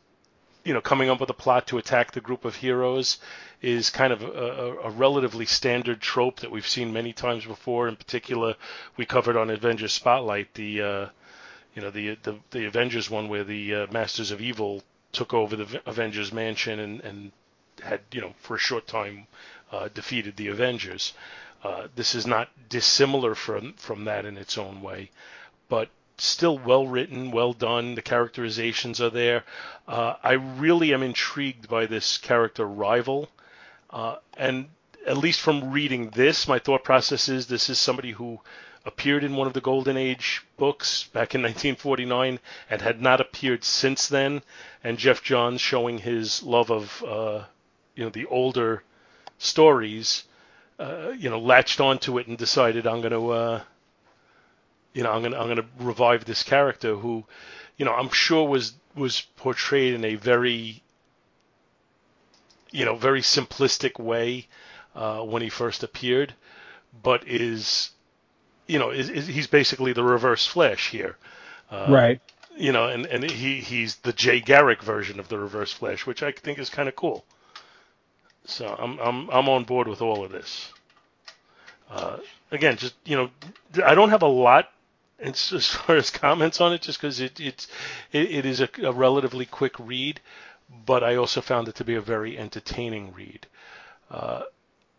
[0.64, 3.18] you know, coming up with a plot to attack the group of heroes
[3.62, 7.88] is kind of a, a, relatively standard trope that we've seen many times before.
[7.88, 8.55] In particular,
[8.97, 11.07] we covered on Avengers Spotlight the, uh,
[11.76, 15.55] you know, the, the the Avengers one where the uh, Masters of Evil took over
[15.55, 17.32] the Avengers mansion and, and
[17.82, 19.28] had, you know, for a short time
[19.72, 21.14] uh, defeated the Avengers.
[21.64, 25.12] Uh, this is not dissimilar from from that in its own way,
[25.68, 27.95] but still well written, well done.
[27.95, 29.43] The characterizations are there.
[29.88, 33.30] Uh, I really am intrigued by this character rival,
[33.89, 34.70] uh, and
[35.05, 38.39] at least from reading this, my thought process is this is somebody who
[38.86, 42.39] appeared in one of the Golden Age books back in 1949
[42.70, 44.41] and had not appeared since then.
[44.84, 47.43] And Geoff Johns showing his love of uh,
[47.95, 48.84] you know the older
[49.38, 50.24] stories,
[50.80, 53.61] uh, you know, latched onto it and decided I'm going to uh,
[54.93, 57.25] you know I'm going to I'm going to revive this character who,
[57.77, 60.82] you know, I'm sure was was portrayed in a very
[62.71, 64.47] you know very simplistic way
[64.95, 66.34] uh, when he first appeared,
[67.03, 67.91] but is
[68.67, 71.17] you know is, is he's basically the reverse Flash here.
[71.69, 72.21] Uh, right.
[72.57, 76.23] you know, and, and he he's the Jay Garrick version of the Reverse Flash, which
[76.23, 77.25] I think is kind of cool.
[78.49, 80.71] So I'm I'm I'm on board with all of this.
[81.89, 82.17] Uh,
[82.51, 83.29] again, just you know,
[83.83, 84.71] I don't have a lot
[85.19, 87.67] as far as comments on it, just because it, it's
[88.11, 90.19] it, it is a, a relatively quick read,
[90.85, 93.47] but I also found it to be a very entertaining read.
[94.09, 94.43] Uh,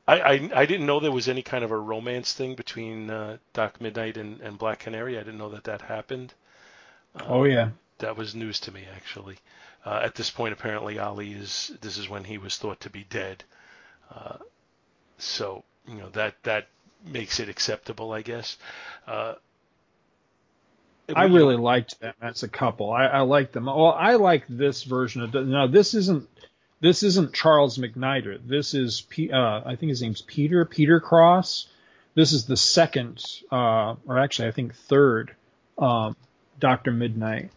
[0.06, 3.36] I, I, I didn't know there was any kind of a romance thing between uh,
[3.52, 5.16] Doc Midnight and, and Black Canary.
[5.16, 6.34] I didn't know that that happened.
[7.26, 7.70] oh yeah.
[7.98, 9.36] That was news to me actually.
[9.84, 13.04] Uh, at this point, apparently Ollie is this is when he was thought to be
[13.08, 13.44] dead.
[14.14, 14.36] Uh,
[15.18, 16.68] so you know that that
[17.04, 18.56] makes it acceptable, I guess.
[19.06, 19.34] Uh,
[21.14, 22.92] I really liked them as a couple.
[22.92, 23.66] I, I like them.
[23.66, 25.66] Well, I like this version of now.
[25.66, 26.28] This isn't
[26.80, 28.38] this isn't Charles McNider.
[28.46, 31.68] This is P, uh, I think his name's Pieter Pieter Cross.
[32.14, 35.34] This is the second, uh, or actually I think third,
[35.78, 36.16] um,
[36.58, 37.50] Doctor Midnight.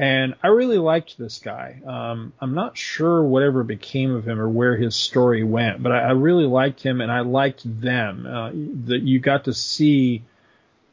[0.00, 1.78] And I really liked this guy.
[1.86, 5.98] Um, I'm not sure whatever became of him or where his story went, but I,
[5.98, 8.26] I really liked him and I liked them.
[8.26, 8.48] Uh,
[8.86, 10.22] that you got to see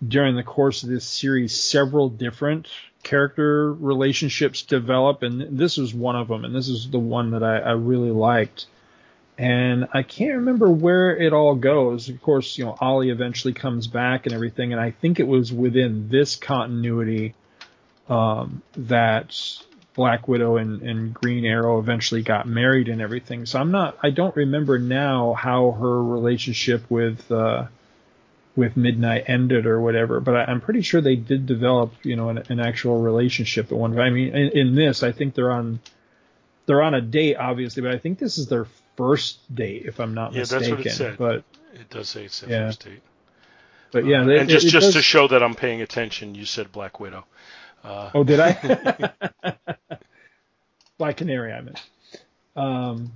[0.06, 2.68] during the course of this series several different
[3.02, 7.44] character relationships develop, and this was one of them, and this is the one that
[7.44, 8.66] I, I really liked.
[9.38, 12.10] And I can't remember where it all goes.
[12.10, 15.54] Of course, you know, Ollie eventually comes back and everything, and I think it was
[15.54, 17.36] within this continuity
[18.10, 19.36] um, that
[19.96, 23.46] Black Widow and, and Green Arrow eventually got married and everything.
[23.46, 27.68] So I'm not, I don't remember now how her relationship with uh,
[28.56, 32.30] with Midnight ended or whatever, but I, am pretty sure they did develop, you know,
[32.30, 33.98] an, an actual relationship at one.
[34.00, 35.80] I mean, in, in, this, I think they're on
[36.66, 38.66] they're on a date, obviously, but I think this is their
[38.98, 40.70] first date, if I'm not yeah, mistaken.
[40.70, 41.18] that's what it said.
[41.18, 41.44] But
[41.74, 42.68] it does say it's their yeah.
[42.68, 43.02] first date.
[43.92, 44.94] But yeah, it, and just it, just does...
[44.96, 47.26] to show that I'm paying attention, you said Black Widow.
[47.88, 49.14] Uh, oh, did I?
[50.98, 51.82] Black Canary, I meant.
[52.56, 53.14] Um,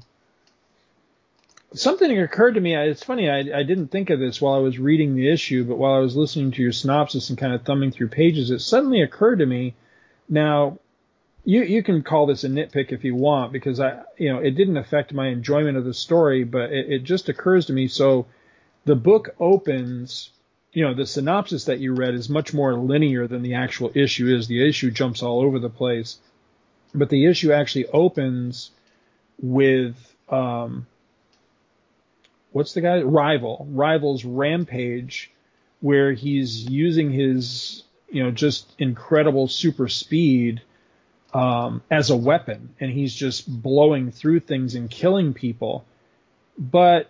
[1.74, 2.76] something occurred to me.
[2.76, 5.78] It's funny, I, I didn't think of this while I was reading the issue, but
[5.78, 9.02] while I was listening to your synopsis and kind of thumbing through pages, it suddenly
[9.02, 9.74] occurred to me.
[10.30, 10.80] Now,
[11.44, 14.52] you you can call this a nitpick if you want, because I you know it
[14.52, 17.88] didn't affect my enjoyment of the story, but it, it just occurs to me.
[17.88, 18.28] So,
[18.86, 20.30] the book opens.
[20.74, 24.34] You know, the synopsis that you read is much more linear than the actual issue
[24.34, 24.48] is.
[24.48, 26.18] The issue jumps all over the place,
[26.94, 28.72] but the issue actually opens
[29.42, 29.96] with
[30.30, 30.88] um,
[32.52, 33.02] what's the guy?
[33.02, 33.68] Rival.
[33.70, 35.32] Rival's rampage,
[35.82, 40.62] where he's using his, you know, just incredible super speed
[41.34, 45.86] um, as a weapon, and he's just blowing through things and killing people.
[46.58, 47.10] But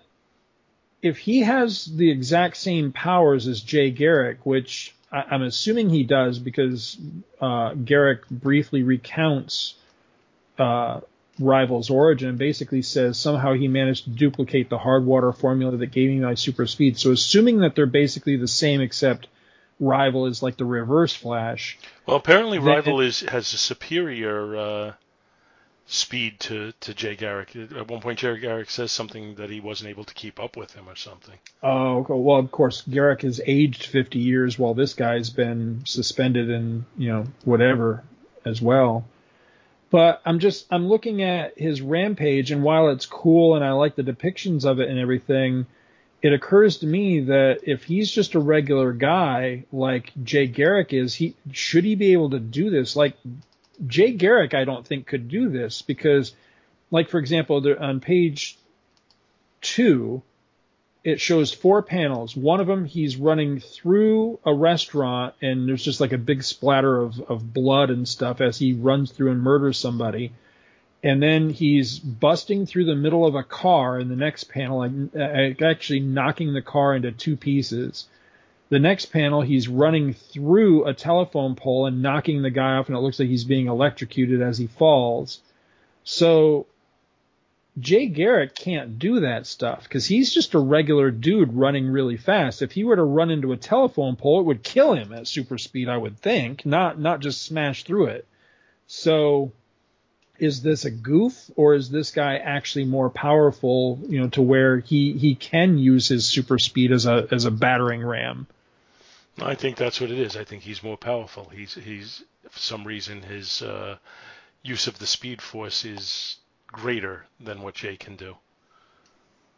[1.02, 6.04] if he has the exact same powers as Jay Garrick, which I, am assuming he
[6.04, 6.98] does because
[7.40, 9.76] uh, Garrick briefly recounts
[10.58, 11.02] uh,
[11.40, 15.92] rival's origin and basically says somehow he managed to duplicate the hard water formula that
[15.92, 16.98] gave me my super speed.
[16.98, 19.28] So assuming that they're basically the same except
[19.80, 21.80] rival is like the reverse flash.
[22.06, 24.94] Well, apparently rival it, is has a superior uh,
[25.92, 27.54] speed to to Jay Garrick.
[27.56, 30.74] At one point, Jay Garrick says something that he wasn't able to keep up with
[30.74, 31.36] him or something.
[31.62, 36.86] Oh, well, of course, Garrick has aged 50 years while this guy's been suspended and
[36.98, 38.04] you know whatever
[38.46, 39.06] as well.
[39.90, 43.96] But I'm just I'm looking at his rampage, and while it's cool and I like
[43.96, 45.66] the depictions of it and everything,
[46.22, 51.16] it occurs to me that if he's just a regular guy like Jay Garrick is,
[51.16, 52.96] he should he be able to do this?
[52.96, 53.18] Like
[53.88, 56.34] Jay Garrick, I don't think could do this because,
[56.92, 58.58] like for example, on page
[59.62, 60.22] two,
[61.04, 62.36] it shows four panels.
[62.36, 67.02] One of them, he's running through a restaurant, and there's just like a big splatter
[67.02, 70.32] of, of blood and stuff as he runs through and murders somebody.
[71.04, 74.92] And then he's busting through the middle of a car in the next panel, like,
[75.16, 78.06] uh, actually knocking the car into two pieces.
[78.72, 82.96] The next panel, he's running through a telephone pole and knocking the guy off, and
[82.96, 85.42] it looks like he's being electrocuted as he falls.
[86.06, 86.68] So
[87.78, 92.62] Jay Garrick can't do that stuff because he's just a regular dude running really fast.
[92.62, 95.58] If he were to run into a telephone pole, it would kill him at super
[95.58, 98.26] speed, I would think, not not just smash through it.
[98.88, 99.52] So
[100.40, 104.80] is this a goof or is this guy actually more powerful, you know, to where
[104.80, 108.48] he he can use his super speed as a as a battering ram?
[109.42, 110.36] I think that's what it is.
[110.36, 111.50] I think he's more powerful.
[111.54, 113.98] He's he's for some reason his uh,
[114.64, 116.38] use of the speed force is
[116.68, 118.36] greater than what Jay can do.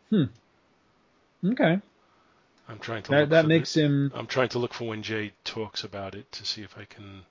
[0.10, 0.24] Hmm.
[1.46, 1.80] Okay.
[2.68, 3.12] I'm trying to.
[3.12, 4.12] That that makes the, him.
[4.16, 7.24] I'm trying to look for when Jay talks about it to see if I can.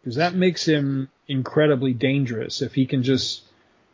[0.00, 3.42] Because that makes him incredibly dangerous if he can just,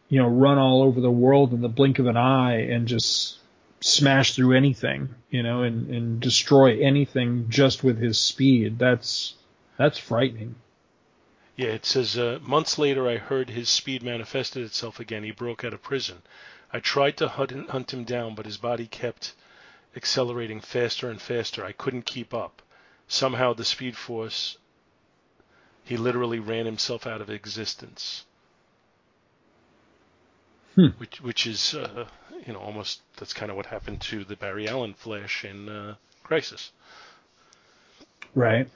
[0.09, 3.38] you know, run all over the world in the blink of an eye and just
[3.81, 8.79] smash through anything, you know, and, and destroy anything just with his speed.
[8.79, 9.35] That's
[9.77, 10.57] that's frightening.
[11.57, 15.25] Yeah, it says uh, months later I heard his speed manifested itself again.
[15.25, 16.23] He broke out of prison.
[16.73, 19.35] I tried to hunt, hunt him down, but his body kept
[19.97, 21.65] accelerating faster and faster.
[21.65, 22.63] I couldn't keep up.
[23.09, 24.59] Somehow the speed force,
[25.83, 28.25] he literally ran himself out of existence.
[30.75, 30.89] Hmm.
[30.99, 32.05] Which, which is, uh,
[32.47, 35.95] you know, almost that's kind of what happened to the Barry Allen Flash in uh,
[36.23, 36.73] Crisis.
[38.35, 38.69] Right.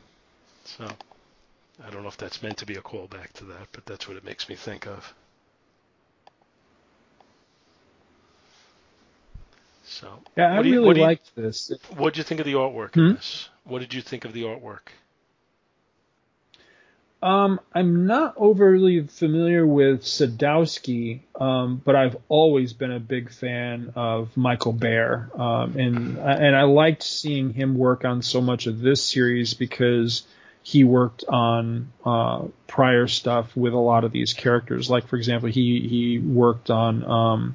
[0.65, 0.89] So,
[1.85, 4.17] I don't know if that's meant to be a callback to that, but that's what
[4.17, 5.13] it makes me think of.
[9.85, 11.71] So, Yeah, I what do you- really you- liked this.
[11.97, 13.01] What did you think of the artwork Hmm?
[13.01, 13.49] in this?
[13.65, 14.89] What did you think of the artwork?
[17.23, 23.93] Um, I'm not overly familiar with Sadowski, um, but I've always been a big fan
[23.95, 28.81] of Michael Bair, um, and and I liked seeing him work on so much of
[28.81, 30.25] this series because
[30.65, 34.91] he worked on uh, prior stuff with a lot of these characters.
[34.91, 37.55] Like for example, he he worked on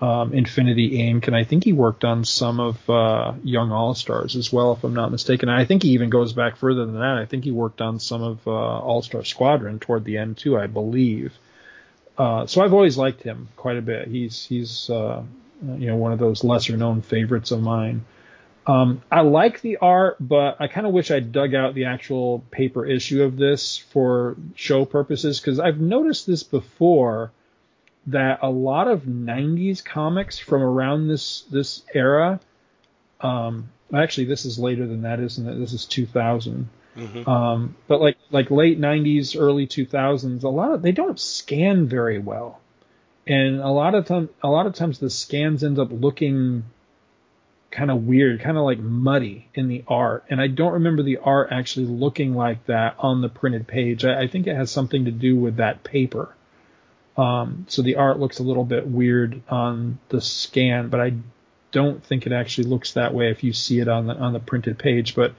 [0.00, 1.26] um, Infinity Inc.
[1.26, 4.84] and I think he worked on some of uh, Young All Stars as well, if
[4.84, 5.48] I'm not mistaken.
[5.48, 7.18] And I think he even goes back further than that.
[7.18, 10.56] I think he worked on some of uh, All Star Squadron toward the end too,
[10.56, 11.32] I believe.
[12.16, 14.08] Uh, so I've always liked him quite a bit.
[14.08, 15.22] He's he's uh,
[15.62, 18.04] you know one of those lesser known favorites of mine.
[18.66, 22.44] Um, I like the art, but I kind of wish I dug out the actual
[22.50, 27.32] paper issue of this for show purposes because I've noticed this before
[28.08, 32.40] that a lot of 90s comics from around this this era
[33.20, 35.58] um actually this is later than that isn't it?
[35.58, 37.30] This is 2000 Mm-hmm.
[37.30, 42.18] um but like like late 90s early 2000s a lot of they don't scan very
[42.18, 42.60] well.
[43.24, 46.64] And a lot of time a lot of times the scans end up looking
[47.70, 50.24] kind of weird kind of like muddy in the art.
[50.28, 54.04] And i don't remember the art actually looking like that on the printed page.
[54.04, 56.34] I, I think it has something to do with that paper
[57.18, 61.14] um, so the art looks a little bit weird on the scan, but I
[61.72, 64.40] don't think it actually looks that way if you see it on the on the
[64.40, 65.16] printed page.
[65.16, 65.34] But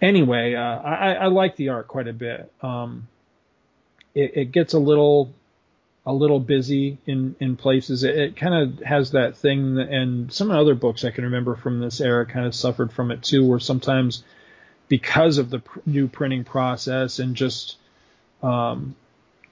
[0.00, 2.52] anyway, uh, I, I like the art quite a bit.
[2.62, 3.08] Um,
[4.14, 5.34] it, it gets a little
[6.06, 8.04] a little busy in in places.
[8.04, 11.80] It, it kind of has that thing, and some other books I can remember from
[11.80, 14.22] this era kind of suffered from it too, where sometimes
[14.86, 17.76] because of the pr- new printing process and just
[18.40, 18.94] um,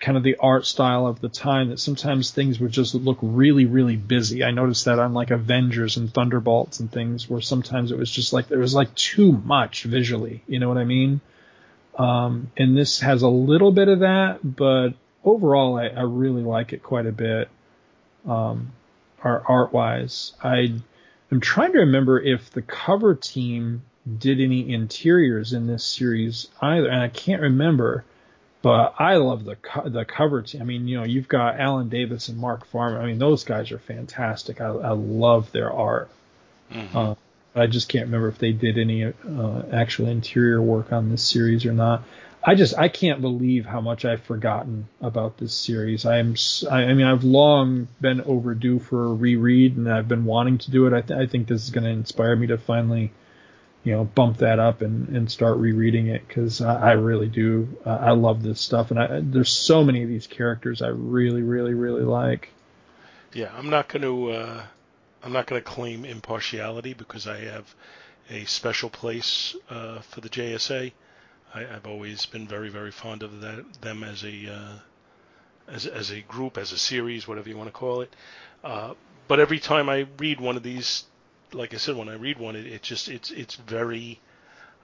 [0.02, 3.64] kind of the art style of the time that sometimes things would just look really
[3.64, 4.42] really busy.
[4.42, 8.32] I noticed that on like avengers and thunderbolts and things where sometimes it was just
[8.32, 11.20] like there was like too much visually you know what i mean?
[11.96, 14.90] Um, and this has a little bit of that but
[15.24, 17.48] overall i, I really like it quite a bit
[18.26, 18.72] um,
[19.22, 20.82] art, wise i'm
[21.40, 23.82] trying to remember if the cover team
[24.18, 28.04] did any interiors in this series either and i can't remember
[28.62, 30.62] but I love the co- the cover team.
[30.62, 33.00] I mean, you know, you've got Alan Davis and Mark Farmer.
[33.00, 34.60] I mean, those guys are fantastic.
[34.60, 36.08] I, I love their art.
[36.72, 36.96] Mm-hmm.
[36.96, 37.14] Uh,
[37.54, 41.66] I just can't remember if they did any uh, actual interior work on this series
[41.66, 42.04] or not.
[42.44, 46.04] I just I can't believe how much I've forgotten about this series.
[46.04, 46.34] I'm
[46.70, 50.86] I mean I've long been overdue for a reread and I've been wanting to do
[50.86, 50.92] it.
[50.92, 53.12] I, th- I think this is going to inspire me to finally
[53.84, 57.68] you know bump that up and, and start rereading it because I, I really do
[57.84, 61.42] uh, I love this stuff and I, there's so many of these characters I really
[61.42, 62.50] really really like.
[63.32, 64.62] Yeah, I'm not going to uh,
[65.22, 67.74] I'm not going to claim impartiality because I have
[68.30, 70.92] a special place uh, for the JSA.
[71.54, 74.78] I, I've always been very very fond of that them as a uh,
[75.68, 78.14] as as a group, as a series, whatever you want to call it.
[78.62, 78.94] Uh,
[79.28, 81.04] but every time I read one of these,
[81.54, 84.20] like I said, when I read one, it, it just it's it's very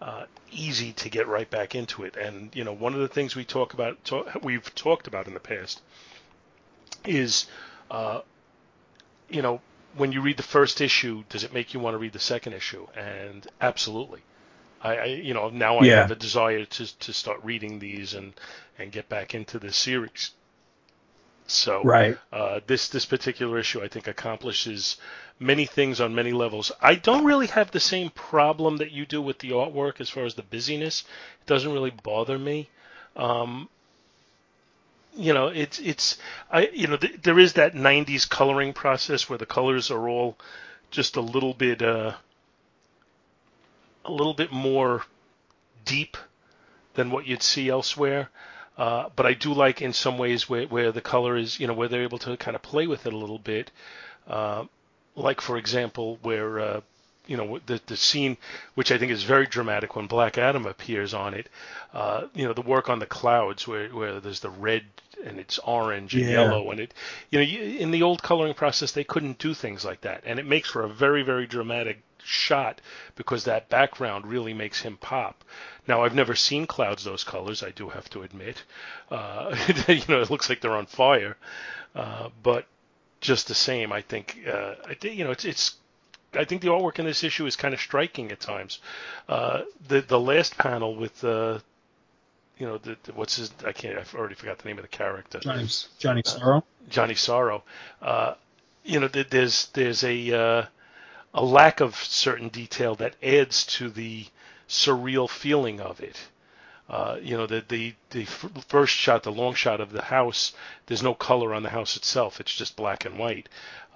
[0.01, 2.17] uh, easy to get right back into it.
[2.17, 5.35] And you know, one of the things we talk about, talk, we've talked about in
[5.35, 5.83] the past,
[7.05, 7.47] is,
[7.91, 8.21] uh,
[9.29, 9.63] you know,
[9.97, 12.53] when you read the first issue, does it make you want to read the second
[12.55, 12.87] issue?
[12.97, 14.25] And absolutely.
[14.81, 15.91] I, I you know, now I Yeah.
[15.91, 18.35] have a desire to to start reading these and
[18.79, 20.33] and get back into this series.
[21.49, 22.19] So Right.
[22.33, 24.99] uh, this this particular issue, I think, accomplishes
[25.41, 26.71] many things on many levels.
[26.81, 30.25] I don't really have the same problem that you do with the artwork as far
[30.25, 31.05] as the busyness.
[31.41, 32.69] It doesn't really bother me.
[33.17, 33.69] Um,
[35.17, 36.19] you know, it's it's
[36.51, 40.37] I you know th- there is that '90s coloring process where the colors are all
[40.91, 42.13] just a little bit uh,
[44.05, 45.05] a little bit more
[45.87, 46.17] deep
[46.95, 48.29] than what you'd see elsewhere.
[48.79, 51.75] Uh, but I do like in some ways where, where the color is, you know,
[51.75, 53.73] where they're able to kind of play with it a little bit.
[54.29, 54.67] Uh,
[55.17, 56.81] like for example, where uh,
[57.29, 58.37] you know the the scene,
[58.75, 61.49] which I think is very dramatic when Black Adam appears on it.
[61.95, 64.85] Uh, you know the work on the clouds, where where there's the red
[65.25, 66.31] and it's orange and Yeah.
[66.31, 66.95] yellow, and it
[67.31, 70.39] you know you, in the old coloring process they couldn't do things like that, and
[70.41, 72.81] it makes for a very very dramatic shot
[73.17, 75.45] because that background really makes him pop.
[75.87, 78.65] Now I've never seen clouds those colors, I do have to admit.
[79.11, 79.55] Uh,
[79.89, 81.37] you know it looks like they're on fire,
[81.95, 82.67] uh, but
[83.21, 85.77] just the same, I think uh, I think you know it's it's
[86.35, 88.81] I think the artwork in this issue is kind of striking at times.
[89.29, 91.59] Uh, the the last panel with uh,
[92.59, 94.89] you know the, the- what's his I can't I've already forgot the name of the
[94.89, 95.67] character Johnny
[95.99, 96.65] Johnny Sorrow.
[96.89, 97.65] Johnny Sorrow.
[98.03, 98.35] Uh,
[98.85, 100.67] you know th- there's there's a uh,
[101.35, 104.27] a lack of certain detail that adds to the
[104.69, 106.29] surreal feeling of it.
[106.91, 110.53] Uh, you know, the, the the first shot, the long shot of the house,
[110.87, 112.41] there's no color on the house itself.
[112.41, 113.47] It's just black and white.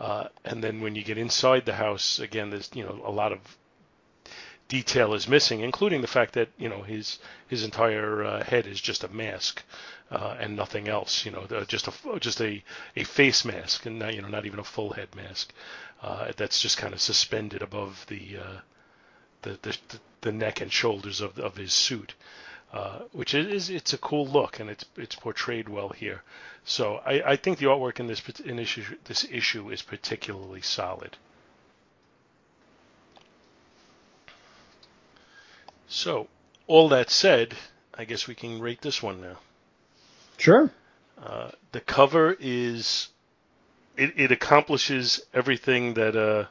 [0.02, 3.30] Uh, and then when you get inside the house, again, there's you know a lot
[3.30, 3.38] of
[4.66, 8.80] detail is missing, including the fact that you know his his entire uh, head is
[8.80, 9.62] just a mask
[10.10, 11.24] uh, and nothing else.
[11.24, 12.64] You know, just a just a
[12.96, 15.52] a face mask, and not, you know not even a full head mask.
[16.02, 18.58] Uh, that's just kind of suspended above the uh,
[19.42, 19.78] the, the
[20.22, 22.14] the neck and shoulders of of his suit,
[22.72, 26.22] uh, which is it's a cool look and it's it's portrayed well here.
[26.64, 31.16] So I, I think the artwork in this in issue this issue is particularly solid.
[35.86, 36.28] So
[36.66, 37.54] all that said,
[37.94, 39.36] I guess we can rate this one now.
[40.38, 40.70] Sure.
[41.22, 43.08] Uh, the cover is
[43.98, 46.46] it, it accomplishes everything that uh,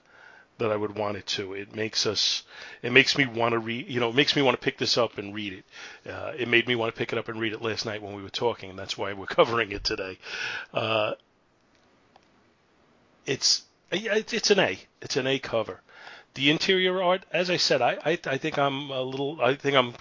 [0.62, 1.54] that I would want it to.
[1.54, 2.44] It makes us
[2.82, 4.98] it makes me want to read you know it makes me want to pick this
[4.98, 6.12] up and read it.
[6.12, 8.16] Uh, it made me want to pick it up and read it last night when
[8.16, 10.18] we were talking, and that's why we're covering it today.
[10.74, 11.14] Uh,
[13.26, 14.80] it's it's an A.
[15.02, 15.82] It's an A cover.
[16.34, 19.76] The interior art, as I said, I, I I think I'm a little I think
[19.76, 19.96] I'm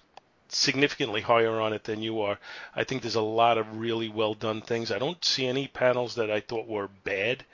[0.53, 2.39] significantly higher on it than you are.
[2.75, 4.91] I think there's a lot of really well done things.
[4.91, 7.45] I don't see any panels that I thought were bad.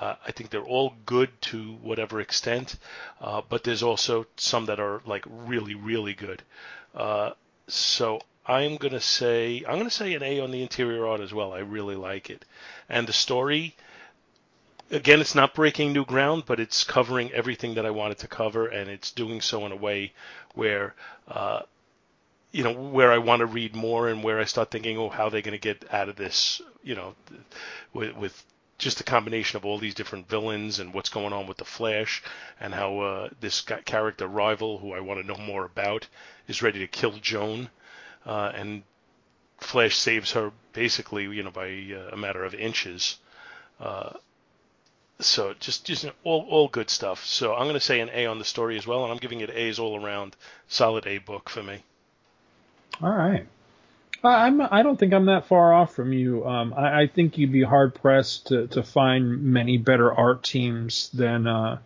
[0.00, 2.76] Uh, I think they're all good to whatever extent,
[3.20, 6.42] uh, but there's also some that are like really, really good.
[6.94, 7.32] Uh,
[7.68, 11.52] so I'm gonna say I'm gonna say an A on the interior art as well.
[11.52, 12.46] I really like it,
[12.88, 13.76] and the story.
[14.90, 18.66] Again, it's not breaking new ground, but it's covering everything that I wanted to cover,
[18.66, 20.12] and it's doing so in a way
[20.54, 20.94] where
[21.28, 21.60] uh,
[22.52, 25.26] you know where I want to read more and where I start thinking, oh, how
[25.26, 26.60] are they going to get out of this?
[26.82, 27.14] You know,
[27.92, 28.44] with, with
[28.80, 32.22] just a combination of all these different villains and what's going on with the Flash
[32.58, 36.08] and how uh, this character rival, who I want to know more about,
[36.48, 37.70] is ready to kill Joan,
[38.26, 38.82] uh, and
[39.58, 43.18] Flash saves her basically, you know, by uh, a matter of inches.
[43.78, 44.14] Uh,
[45.20, 47.24] so just just all all good stuff.
[47.26, 49.40] So I'm going to say an A on the story as well, and I'm giving
[49.40, 50.34] it A's all around.
[50.68, 51.82] Solid A book for me.
[53.02, 53.46] All right.
[54.22, 54.60] I'm.
[54.60, 56.46] I don't think I'm that far off from you.
[56.46, 61.08] Um, I, I think you'd be hard pressed to, to find many better art teams
[61.10, 61.78] than uh,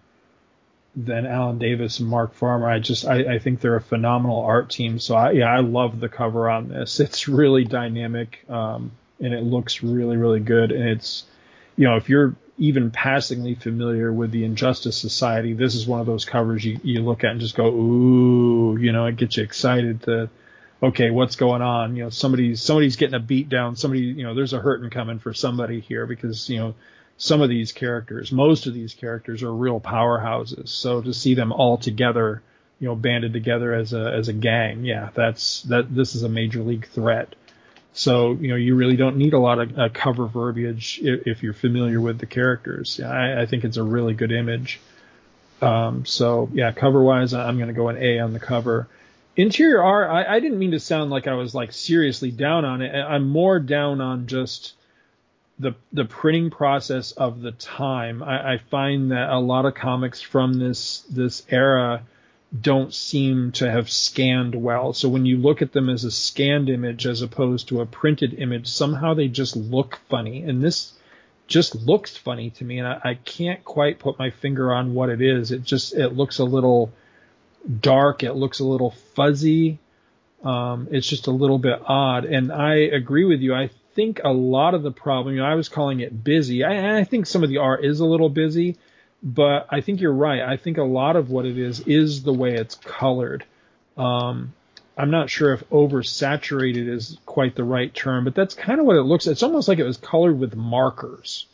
[0.96, 2.68] than Alan Davis and Mark Farmer.
[2.68, 3.04] I just.
[3.04, 4.98] I, I think they're a phenomenal art team.
[4.98, 7.00] So I, yeah, I love the cover on this.
[7.00, 10.72] It's really dynamic, um, and it looks really, really good.
[10.72, 11.24] And it's,
[11.76, 16.06] you know, if you're even passingly familiar with the Injustice Society, this is one of
[16.06, 19.42] those covers you, you look at and just go, ooh, you know, it gets you
[19.42, 20.30] excited to
[20.82, 21.96] okay, what's going on?
[21.96, 23.76] You know, somebody's somebody's getting a beat down.
[23.76, 26.74] Somebody, you know, there's a hurting coming for somebody here because you know
[27.16, 30.68] some of these characters, most of these characters are real powerhouses.
[30.68, 32.42] So to see them all together,
[32.80, 35.94] you know, banded together as a as a gang, yeah, that's that.
[35.94, 37.34] This is a major league threat.
[37.92, 41.42] So you know, you really don't need a lot of uh, cover verbiage if, if
[41.42, 43.00] you're familiar with the characters.
[43.00, 44.80] I, I think it's a really good image.
[45.62, 48.88] Um, so yeah, cover wise, I'm going to go an A on the cover.
[49.36, 52.82] Interior art, I, I didn't mean to sound like I was like seriously down on
[52.82, 52.94] it.
[52.94, 54.74] I'm more down on just
[55.58, 58.22] the the printing process of the time.
[58.22, 62.02] I, I find that a lot of comics from this this era
[62.60, 64.92] don't seem to have scanned well.
[64.92, 68.34] So when you look at them as a scanned image as opposed to a printed
[68.34, 70.42] image, somehow they just look funny.
[70.42, 70.92] And this
[71.48, 75.10] just looks funny to me, and I, I can't quite put my finger on what
[75.10, 75.50] it is.
[75.50, 76.92] It just it looks a little
[77.80, 78.22] dark.
[78.22, 79.78] It looks a little fuzzy.
[80.42, 82.24] Um, it's just a little bit odd.
[82.24, 83.54] And I agree with you.
[83.54, 86.64] I think a lot of the problem, you know, I was calling it busy.
[86.64, 88.76] I, I think some of the art is a little busy,
[89.22, 90.42] but I think you're right.
[90.42, 93.44] I think a lot of what it is is the way it's colored.
[93.96, 94.52] Um,
[94.98, 98.96] I'm not sure if oversaturated is quite the right term, but that's kind of what
[98.96, 99.26] it looks.
[99.26, 101.46] It's almost like it was colored with markers.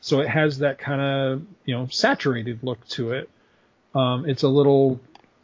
[0.00, 3.28] so it has that kind of you know saturated look to it.
[3.94, 5.00] Um, it's a little,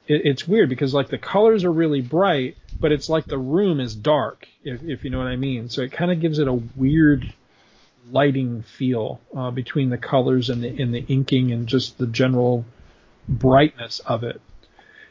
[0.07, 3.81] it, it's weird because like the colors are really bright, but it's like the room
[3.81, 5.69] is dark, if, if you know what I mean.
[5.69, 7.33] So it kind of gives it a weird
[8.11, 12.65] lighting feel uh, between the colors and the the inking and just the general
[13.29, 14.41] brightness of it.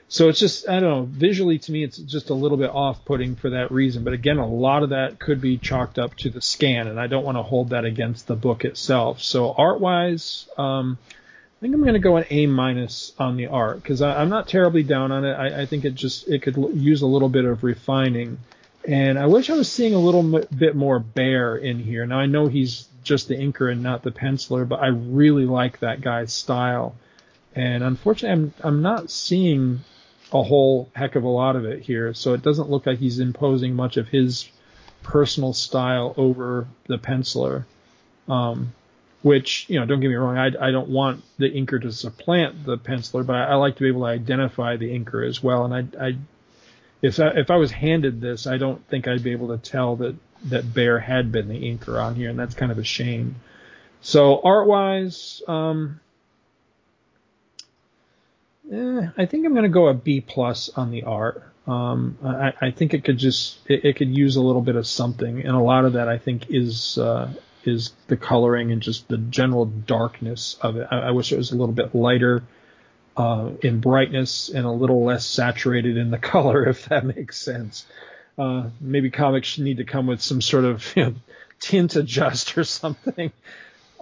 [0.10, 3.38] So it's just I don't know visually to me it's just a little bit off-putting
[3.38, 4.04] for that reason.
[4.04, 7.08] But again, a lot of that could be chalked up to the scan, and I
[7.08, 9.22] don't want to hold that against the book itself.
[9.22, 11.21] So art-wise, um, I
[11.62, 14.82] think I'm going to go an A minus on the art because I'm not terribly
[14.82, 15.34] down on it.
[15.34, 18.40] I, I, think it just it could use a little bit of refining,
[18.84, 22.06] and I wish I was seeing a little bit more Bair in here.
[22.08, 25.80] Now I know he's just the inker and not the penciler, but I really like
[25.80, 26.96] that guy's style.
[27.56, 29.82] And unfortunately, I'm I'm not seeing
[30.34, 32.14] a whole heck of a lot of it here.
[32.16, 34.50] So it doesn't look like he's imposing much of his
[35.04, 37.66] personal style over the penciler.
[38.28, 38.74] Um,
[39.22, 42.66] which, you know, don't get me wrong, I, I don't want the inker to supplant
[42.66, 45.66] the penciler, but I, I, like to be able to identify the inker as well.
[45.66, 46.16] And I, I
[47.02, 49.96] if I, if I was handed this, I don't think I'd be able to tell
[49.98, 50.16] that
[50.46, 53.36] that Bair had been the inker on here, and that's kind of a shame.
[54.02, 56.00] So art wise, um,
[58.72, 61.44] eh, I think I'm going to go a B plus on the art.
[61.68, 64.88] Um, I, I, think it could just it, it, could use a little bit of
[64.88, 67.32] something, and a lot of that I think is uh,
[67.66, 70.88] is the coloring and just the general darkness of it.
[70.90, 72.44] I, I wish it was a little bit lighter
[73.18, 77.86] uh, in brightness and a little less saturated in the color, if that makes sense.
[78.38, 81.14] Uh, maybe comics need to come with some sort of you know,
[81.60, 83.32] tint adjust or something.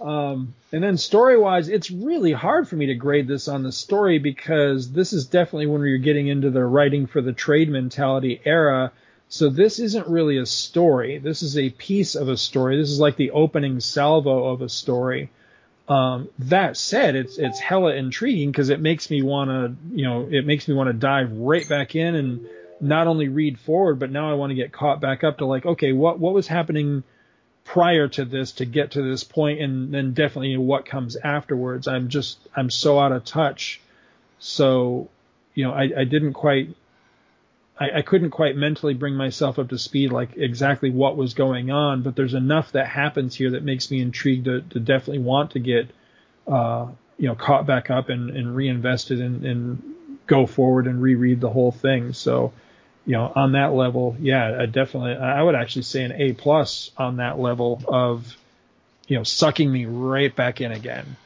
[0.00, 3.72] Um, and then story wise, it's really hard for me to grade this on the
[3.72, 8.40] story because this is definitely when you're getting into the writing for the trade mentality
[8.44, 8.92] era.
[9.30, 11.18] So this isn't really a story.
[11.18, 12.76] This is a piece of a story.
[12.76, 15.30] This is like the opening salvo of a story.
[15.88, 20.28] Um, that said, it's it's hella intriguing because it makes me want to, you know,
[20.28, 22.46] it makes me want to dive right back in and
[22.80, 25.64] not only read forward, but now I want to get caught back up to like,
[25.64, 27.04] okay, what what was happening
[27.64, 31.86] prior to this to get to this point and then definitely what comes afterwards.
[31.86, 33.80] I'm just I'm so out of touch.
[34.40, 35.08] So,
[35.54, 36.74] you know, I, I didn't quite
[37.80, 41.70] I, I couldn't quite mentally bring myself up to speed like exactly what was going
[41.70, 45.52] on, but there's enough that happens here that makes me intrigued to, to definitely want
[45.52, 45.90] to get
[46.46, 46.88] uh,
[47.18, 49.94] you know, caught back up and, and reinvested and, and
[50.26, 52.12] go forward and reread the whole thing.
[52.12, 52.52] So
[53.06, 56.90] you know, on that level, yeah, I definitely, I would actually say an A plus
[56.96, 58.36] on that level of,
[59.08, 61.16] you know, sucking me right back in again.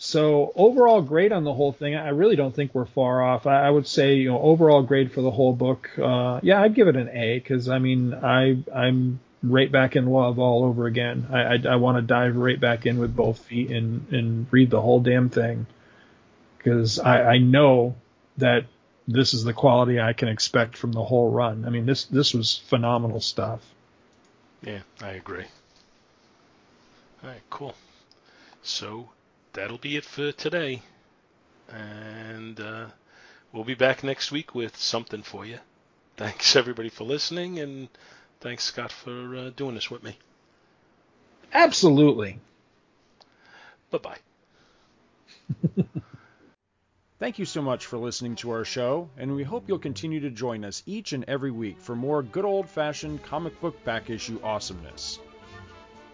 [0.00, 3.48] So overall grade on the whole thing, I really don't think we're far off.
[3.48, 6.76] I, I would say, you know, overall grade for the whole book, uh, yeah, I'd
[6.76, 10.86] give it an A because I mean, I I'm right back in love all over
[10.86, 11.26] again.
[11.30, 14.70] I I, I want to dive right back in with both feet and and read
[14.70, 15.66] the whole damn thing
[16.56, 17.96] because I I know
[18.36, 18.66] that
[19.08, 21.64] this is the quality I can expect from the whole run.
[21.64, 23.62] I mean, this this was phenomenal stuff.
[24.62, 25.46] Yeah, I agree.
[27.24, 27.74] All right, cool.
[28.62, 29.08] So
[29.52, 30.82] that'll be it for today,
[31.68, 32.86] and uh,
[33.52, 35.58] we'll be back next week with something for you.
[36.16, 37.88] Thanks everybody for listening, and
[38.40, 40.16] thanks Scott for uh, doing this with me.
[41.52, 42.38] Absolutely.
[43.90, 44.18] Bye bye.
[47.18, 50.30] Thank you so much for listening to our show, and we hope you'll continue to
[50.30, 54.38] join us each and every week for more good old fashioned comic book back issue
[54.44, 55.18] awesomeness.